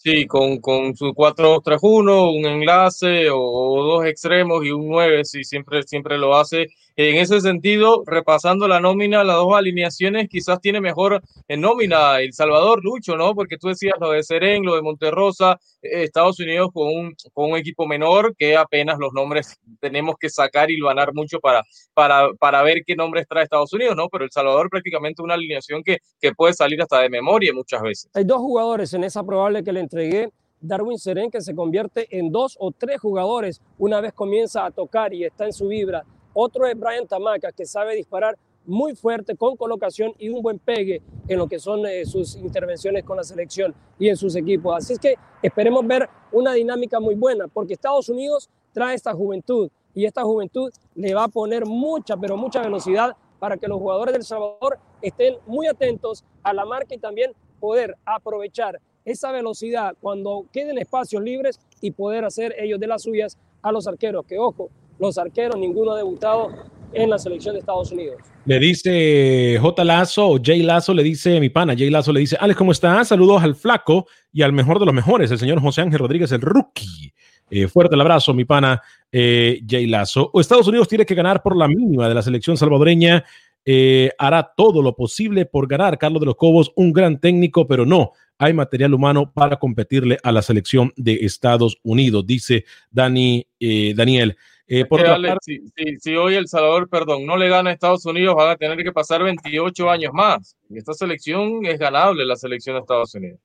Sí, 0.04 0.26
con, 0.26 0.58
con 0.58 0.94
su 0.94 1.14
4-2-3-1, 1.14 2.36
un 2.36 2.44
enlace 2.44 3.30
o, 3.30 3.82
dos 3.84 4.04
extremos 4.04 4.62
y 4.62 4.70
un 4.70 4.86
9, 4.86 5.24
sí, 5.24 5.44
siempre, 5.44 5.82
siempre 5.84 6.18
lo 6.18 6.36
hace. 6.36 6.66
En 6.96 7.16
ese 7.16 7.40
sentido, 7.40 8.04
repasando 8.06 8.68
la 8.68 8.78
nómina, 8.78 9.24
las 9.24 9.34
dos 9.34 9.52
alineaciones, 9.56 10.28
quizás 10.28 10.60
tiene 10.60 10.80
mejor 10.80 11.20
en 11.48 11.60
nómina 11.60 12.20
El 12.20 12.32
Salvador, 12.32 12.84
Lucho, 12.84 13.16
¿no? 13.16 13.34
Porque 13.34 13.58
tú 13.58 13.66
decías 13.66 13.94
lo 14.00 14.12
de 14.12 14.22
Serén, 14.22 14.64
lo 14.64 14.76
de 14.76 14.82
Monterrosa, 14.82 15.58
eh, 15.82 16.04
Estados 16.04 16.38
Unidos 16.38 16.70
con 16.72 16.86
un, 16.86 17.16
con 17.32 17.50
un 17.50 17.58
equipo 17.58 17.88
menor, 17.88 18.36
que 18.36 18.56
apenas 18.56 18.96
los 19.00 19.12
nombres 19.12 19.56
tenemos 19.80 20.14
que 20.20 20.30
sacar 20.30 20.70
y 20.70 20.80
ganar 20.80 21.12
mucho 21.12 21.40
para, 21.40 21.64
para, 21.94 22.32
para 22.38 22.62
ver 22.62 22.84
qué 22.86 22.94
nombres 22.94 23.26
trae 23.26 23.42
Estados 23.42 23.72
Unidos, 23.72 23.96
¿no? 23.96 24.08
Pero 24.08 24.24
El 24.24 24.30
Salvador 24.30 24.70
prácticamente 24.70 25.20
una 25.20 25.34
alineación 25.34 25.82
que, 25.82 25.98
que 26.20 26.32
puede 26.32 26.54
salir 26.54 26.80
hasta 26.80 27.00
de 27.00 27.10
memoria 27.10 27.52
muchas 27.52 27.82
veces. 27.82 28.08
Hay 28.14 28.22
dos 28.22 28.38
jugadores 28.38 28.94
en 28.94 29.02
esa 29.02 29.24
probable 29.24 29.64
que 29.64 29.72
le 29.72 29.80
entregué. 29.80 30.30
Darwin 30.60 30.98
Seren 30.98 31.30
que 31.30 31.40
se 31.40 31.56
convierte 31.56 32.06
en 32.16 32.30
dos 32.30 32.56
o 32.58 32.70
tres 32.70 33.00
jugadores 33.00 33.60
una 33.78 34.00
vez 34.00 34.12
comienza 34.12 34.64
a 34.64 34.70
tocar 34.70 35.12
y 35.12 35.24
está 35.24 35.44
en 35.44 35.52
su 35.52 35.66
vibra. 35.66 36.04
Otro 36.34 36.66
es 36.66 36.78
Brian 36.78 37.06
Tamaca 37.06 37.52
que 37.52 37.64
sabe 37.64 37.94
disparar 37.94 38.36
muy 38.66 38.96
fuerte, 38.96 39.36
con 39.36 39.56
colocación 39.56 40.14
y 40.18 40.30
un 40.30 40.42
buen 40.42 40.58
pegue 40.58 41.00
en 41.28 41.38
lo 41.38 41.46
que 41.46 41.58
son 41.58 41.86
eh, 41.86 42.04
sus 42.04 42.34
intervenciones 42.34 43.04
con 43.04 43.16
la 43.16 43.22
selección 43.22 43.74
y 43.98 44.08
en 44.08 44.16
sus 44.16 44.34
equipos. 44.34 44.76
Así 44.76 44.94
es 44.94 44.98
que 44.98 45.14
esperemos 45.42 45.86
ver 45.86 46.08
una 46.32 46.52
dinámica 46.52 46.98
muy 46.98 47.14
buena, 47.14 47.46
porque 47.46 47.74
Estados 47.74 48.08
Unidos 48.08 48.50
trae 48.72 48.94
esta 48.94 49.12
juventud 49.12 49.70
y 49.94 50.06
esta 50.06 50.22
juventud 50.22 50.72
le 50.94 51.14
va 51.14 51.24
a 51.24 51.28
poner 51.28 51.66
mucha, 51.66 52.16
pero 52.16 52.36
mucha 52.36 52.62
velocidad 52.62 53.16
para 53.38 53.56
que 53.56 53.68
los 53.68 53.78
jugadores 53.78 54.14
del 54.14 54.24
Salvador 54.24 54.78
estén 55.02 55.36
muy 55.46 55.66
atentos 55.66 56.24
a 56.42 56.52
la 56.52 56.64
marca 56.64 56.94
y 56.94 56.98
también 56.98 57.32
poder 57.60 57.94
aprovechar 58.04 58.80
esa 59.04 59.30
velocidad 59.30 59.94
cuando 60.00 60.46
queden 60.50 60.78
espacios 60.78 61.22
libres 61.22 61.60
y 61.80 61.90
poder 61.90 62.24
hacer 62.24 62.54
ellos 62.58 62.80
de 62.80 62.86
las 62.86 63.02
suyas 63.02 63.38
a 63.62 63.70
los 63.70 63.86
arqueros, 63.86 64.24
que 64.26 64.38
ojo, 64.38 64.70
los 64.98 65.18
arqueros 65.18 65.56
ninguno 65.56 65.92
ha 65.92 65.96
debutado 65.96 66.50
en 66.92 67.10
la 67.10 67.18
selección 67.18 67.54
de 67.54 67.60
Estados 67.60 67.90
Unidos. 67.92 68.16
Le 68.46 68.58
dice 68.58 69.58
J. 69.60 69.84
Lazo 69.84 70.28
o 70.28 70.38
Jay 70.42 70.62
Lazo, 70.62 70.94
le 70.94 71.02
dice 71.02 71.40
mi 71.40 71.48
pana, 71.48 71.74
Jay 71.76 71.90
Lazo 71.90 72.12
le 72.12 72.20
dice, 72.20 72.36
Alex, 72.38 72.56
¿cómo 72.56 72.72
estás? 72.72 73.08
Saludos 73.08 73.42
al 73.42 73.54
flaco 73.54 74.06
y 74.32 74.42
al 74.42 74.52
mejor 74.52 74.78
de 74.78 74.86
los 74.86 74.94
mejores, 74.94 75.30
el 75.30 75.38
señor 75.38 75.60
José 75.60 75.80
Ángel 75.80 75.98
Rodríguez, 75.98 76.30
el 76.32 76.40
rookie. 76.40 77.12
Eh, 77.50 77.68
fuerte 77.68 77.94
el 77.94 78.00
abrazo, 78.00 78.32
mi 78.34 78.44
pana 78.44 78.80
eh, 79.12 79.60
Jay 79.68 79.86
Lazo. 79.86 80.30
Estados 80.34 80.66
Unidos 80.66 80.88
tiene 80.88 81.06
que 81.06 81.14
ganar 81.14 81.42
por 81.42 81.56
la 81.56 81.68
mínima 81.68 82.08
de 82.08 82.14
la 82.14 82.22
selección 82.22 82.56
salvadoreña. 82.56 83.24
Eh, 83.66 84.10
hará 84.18 84.52
todo 84.56 84.82
lo 84.82 84.94
posible 84.94 85.46
por 85.46 85.66
ganar. 85.66 85.98
Carlos 85.98 86.20
de 86.20 86.26
los 86.26 86.36
Cobos, 86.36 86.72
un 86.76 86.92
gran 86.92 87.18
técnico, 87.18 87.66
pero 87.66 87.86
no 87.86 88.12
hay 88.38 88.52
material 88.52 88.92
humano 88.92 89.32
para 89.32 89.56
competirle 89.56 90.18
a 90.22 90.32
la 90.32 90.42
selección 90.42 90.92
de 90.96 91.14
Estados 91.22 91.78
Unidos, 91.82 92.26
dice 92.26 92.64
Dani, 92.90 93.46
Daniel. 93.94 94.36
Eh, 94.66 94.86
por 94.86 95.00
si, 95.42 96.16
hoy 96.16 96.34
El 96.36 96.48
Salvador, 96.48 96.88
perdón, 96.88 97.26
no 97.26 97.36
le 97.36 97.48
gana 97.48 97.70
a 97.70 97.72
Estados 97.72 98.06
Unidos, 98.06 98.34
van 98.34 98.50
a 98.50 98.56
tener 98.56 98.82
que 98.82 98.92
pasar 98.92 99.22
28 99.22 99.90
años 99.90 100.12
más. 100.14 100.56
Y 100.70 100.78
esta 100.78 100.94
selección 100.94 101.66
es 101.66 101.78
ganable, 101.78 102.24
la 102.24 102.36
selección 102.36 102.76
de 102.76 102.80
Estados 102.80 103.14
Unidos. 103.14 103.38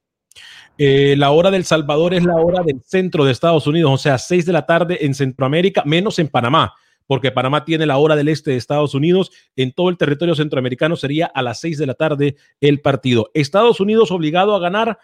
Eh, 0.77 1.15
la 1.17 1.31
hora 1.31 1.51
del 1.51 1.65
Salvador 1.65 2.13
es 2.13 2.23
la 2.23 2.35
hora 2.35 2.63
del 2.63 2.81
centro 2.85 3.25
de 3.25 3.33
Estados 3.33 3.67
Unidos, 3.67 3.91
o 3.91 3.97
sea, 3.97 4.17
6 4.17 4.45
de 4.45 4.53
la 4.53 4.65
tarde 4.65 4.99
en 5.01 5.13
Centroamérica, 5.13 5.83
menos 5.85 6.19
en 6.19 6.29
Panamá, 6.29 6.73
porque 7.05 7.33
Panamá 7.33 7.65
tiene 7.65 7.85
la 7.85 7.97
hora 7.97 8.15
del 8.15 8.29
este 8.29 8.51
de 8.51 8.57
Estados 8.57 8.93
Unidos. 8.93 9.29
En 9.57 9.73
todo 9.73 9.89
el 9.89 9.97
territorio 9.97 10.35
centroamericano 10.35 10.95
sería 10.95 11.25
a 11.25 11.41
las 11.41 11.59
6 11.59 11.79
de 11.79 11.85
la 11.85 11.95
tarde 11.95 12.37
el 12.61 12.79
partido. 12.79 13.29
Estados 13.33 13.81
Unidos 13.81 14.09
obligado 14.11 14.55
a 14.55 14.59
ganar 14.59 14.99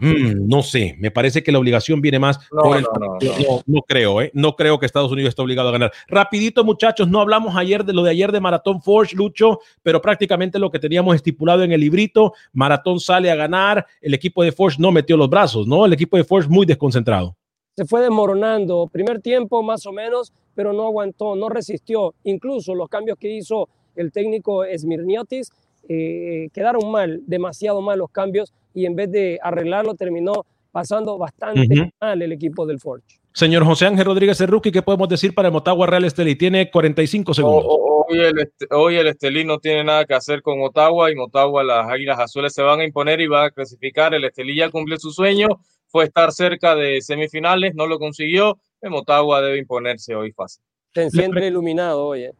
Mm, 0.00 0.46
no 0.46 0.62
sé, 0.62 0.96
me 0.98 1.10
parece 1.10 1.42
que 1.42 1.50
la 1.50 1.58
obligación 1.58 2.00
viene 2.00 2.18
más 2.18 2.38
no, 2.52 2.62
por 2.62 2.76
el 2.76 2.82
no, 2.82 3.18
no, 3.20 3.62
no, 3.66 3.82
creo, 3.82 4.20
¿eh? 4.20 4.30
No 4.34 4.54
creo 4.54 4.78
que 4.78 4.86
Estados 4.86 5.10
Unidos 5.10 5.30
esté 5.30 5.42
obligado 5.42 5.70
a 5.70 5.72
ganar. 5.72 5.92
Rapidito, 6.08 6.64
muchachos, 6.64 7.08
no 7.08 7.20
hablamos 7.20 7.56
ayer 7.56 7.84
de 7.84 7.92
lo 7.92 8.02
de 8.02 8.10
ayer 8.10 8.30
de 8.30 8.40
Maratón 8.40 8.82
Forge, 8.82 9.16
Lucho, 9.16 9.60
pero 9.82 10.02
prácticamente 10.02 10.58
lo 10.58 10.70
que 10.70 10.78
teníamos 10.78 11.14
estipulado 11.14 11.62
en 11.62 11.72
el 11.72 11.80
librito, 11.80 12.34
Maratón 12.52 13.00
sale 13.00 13.30
a 13.30 13.36
ganar, 13.36 13.86
el 14.00 14.12
equipo 14.12 14.42
de 14.42 14.52
Forge 14.52 14.76
no 14.78 14.92
metió 14.92 15.16
los 15.16 15.30
brazos, 15.30 15.66
¿no? 15.66 15.86
El 15.86 15.92
equipo 15.94 16.16
de 16.16 16.24
Forge 16.24 16.48
muy 16.48 16.66
desconcentrado. 16.66 17.34
Se 17.74 17.84
fue 17.84 18.00
desmoronando, 18.00 18.88
primer 18.90 19.20
tiempo 19.20 19.62
más 19.62 19.86
o 19.86 19.92
menos, 19.92 20.32
pero 20.54 20.72
no 20.72 20.86
aguantó, 20.86 21.36
no 21.36 21.48
resistió. 21.48 22.14
Incluso 22.24 22.74
los 22.74 22.88
cambios 22.88 23.18
que 23.18 23.30
hizo 23.30 23.68
el 23.94 24.12
técnico 24.12 24.64
Smirniotis 24.76 25.50
eh, 25.88 26.48
quedaron 26.52 26.90
mal, 26.90 27.22
demasiado 27.26 27.80
mal 27.80 27.98
los 27.98 28.10
cambios 28.10 28.52
y 28.74 28.86
en 28.86 28.94
vez 28.96 29.10
de 29.10 29.38
arreglarlo 29.42 29.94
terminó 29.94 30.44
pasando 30.72 31.16
bastante 31.16 31.92
mal 32.00 32.20
el 32.20 32.32
equipo 32.32 32.66
del 32.66 32.78
Forge. 32.78 33.18
Señor 33.32 33.64
José 33.64 33.86
Ángel 33.86 34.06
Rodríguez 34.06 34.40
el 34.40 34.48
rookie, 34.48 34.72
¿qué 34.72 34.82
podemos 34.82 35.08
decir 35.08 35.34
para 35.34 35.48
el 35.48 35.52
Motagua 35.52 35.86
Real 35.86 36.04
Estelí? 36.04 36.36
Tiene 36.36 36.70
45 36.70 37.34
segundos. 37.34 37.64
hoy, 37.68 38.18
el, 38.18 38.52
hoy 38.70 38.96
el 38.96 39.06
Estelí 39.08 39.44
no 39.44 39.58
tiene 39.58 39.84
nada 39.84 40.04
que 40.06 40.14
hacer 40.14 40.40
con 40.42 40.58
Motagua 40.58 41.10
y 41.10 41.14
Motagua, 41.14 41.62
las 41.62 41.86
Águilas 41.90 42.18
Azules 42.18 42.52
se 42.54 42.62
van 42.62 42.80
a 42.80 42.84
imponer 42.84 43.20
y 43.20 43.26
va 43.26 43.44
a 43.44 43.50
clasificar. 43.50 44.14
El 44.14 44.24
Estelí 44.24 44.56
ya 44.56 44.70
cumplió 44.70 44.98
su 44.98 45.10
sueño, 45.10 45.48
fue 45.86 46.04
estar 46.04 46.32
cerca 46.32 46.74
de 46.74 47.00
semifinales, 47.02 47.74
no 47.74 47.86
lo 47.86 47.98
consiguió. 47.98 48.58
El 48.80 48.90
Motagua 48.90 49.42
debe 49.42 49.58
imponerse 49.58 50.14
hoy 50.14 50.32
fácil. 50.32 50.62
Siempre 51.10 51.46
iluminado 51.46 52.06
hoy. 52.06 52.30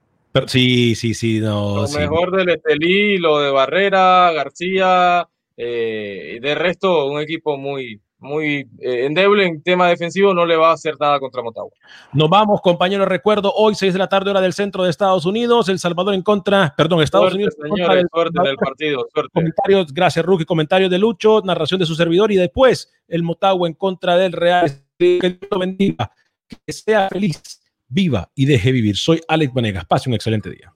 Sí, 0.46 0.94
sí, 0.94 1.14
sí. 1.14 1.40
No, 1.40 1.83
lo 1.83 1.88
mejor 1.88 2.37
del 2.37 2.51
Estelí, 2.51 3.18
lo 3.18 3.40
de 3.40 3.51
Barrera, 3.51 4.33
García, 4.33 5.29
eh, 5.57 6.38
de 6.40 6.55
resto, 6.55 7.07
un 7.07 7.20
equipo 7.20 7.57
muy, 7.57 8.01
muy 8.18 8.68
eh, 8.79 9.07
endeble 9.07 9.46
en 9.46 9.62
tema 9.62 9.88
defensivo, 9.88 10.35
no 10.35 10.46
le 10.46 10.57
va 10.57 10.70
a 10.70 10.75
hacer 10.75 10.96
nada 10.99 11.18
contra 11.20 11.42
Motagua. 11.42 11.72
Nos 12.12 12.29
vamos, 12.29 12.61
compañeros. 12.61 13.09
Recuerdo, 13.09 13.53
hoy 13.55 13.75
6 13.75 13.92
de 13.92 13.99
la 13.99 14.09
tarde, 14.09 14.31
hora 14.31 14.40
del 14.40 14.53
centro 14.53 14.85
de 14.85 14.90
Estados 14.90 15.27
Unidos. 15.27 15.68
El 15.68 15.79
Salvador 15.79 16.14
en 16.14 16.22
contra, 16.22 16.75
perdón, 16.77 17.03
Estados 17.03 17.35
Unidos. 17.35 17.55
Señores, 17.61 18.05
suerte 18.12 18.42
del 18.42 18.57
partido. 18.57 19.07
Suerte. 19.12 19.31
Comentarios, 19.33 19.92
gracias, 19.92 20.25
Rookie. 20.25 20.44
Comentarios 20.44 20.90
de 20.90 20.99
Lucho, 20.99 21.42
narración 21.42 21.81
de 21.81 21.87
su 21.87 21.94
servidor 21.94 22.33
y 22.33 22.37
después 22.37 22.92
el 23.09 23.22
Motagua 23.22 23.68
en 23.68 23.75
contra 23.75 24.16
del 24.16 24.33
Real. 24.33 24.83
Que 24.99 25.18
Dios 25.20 25.51
lo 25.51 25.59
bendiga, 25.59 26.11
que 26.49 26.72
sea 26.72 27.11
feliz, 27.11 27.61
viva 27.88 28.31
y 28.35 28.44
deje 28.46 28.72
vivir. 28.72 28.96
Soy 28.96 29.20
Alex 29.29 29.53
Vanegas. 29.53 29.85
Pase 29.87 30.09
un 30.09 30.14
excelente 30.14 30.51
día. 30.51 30.76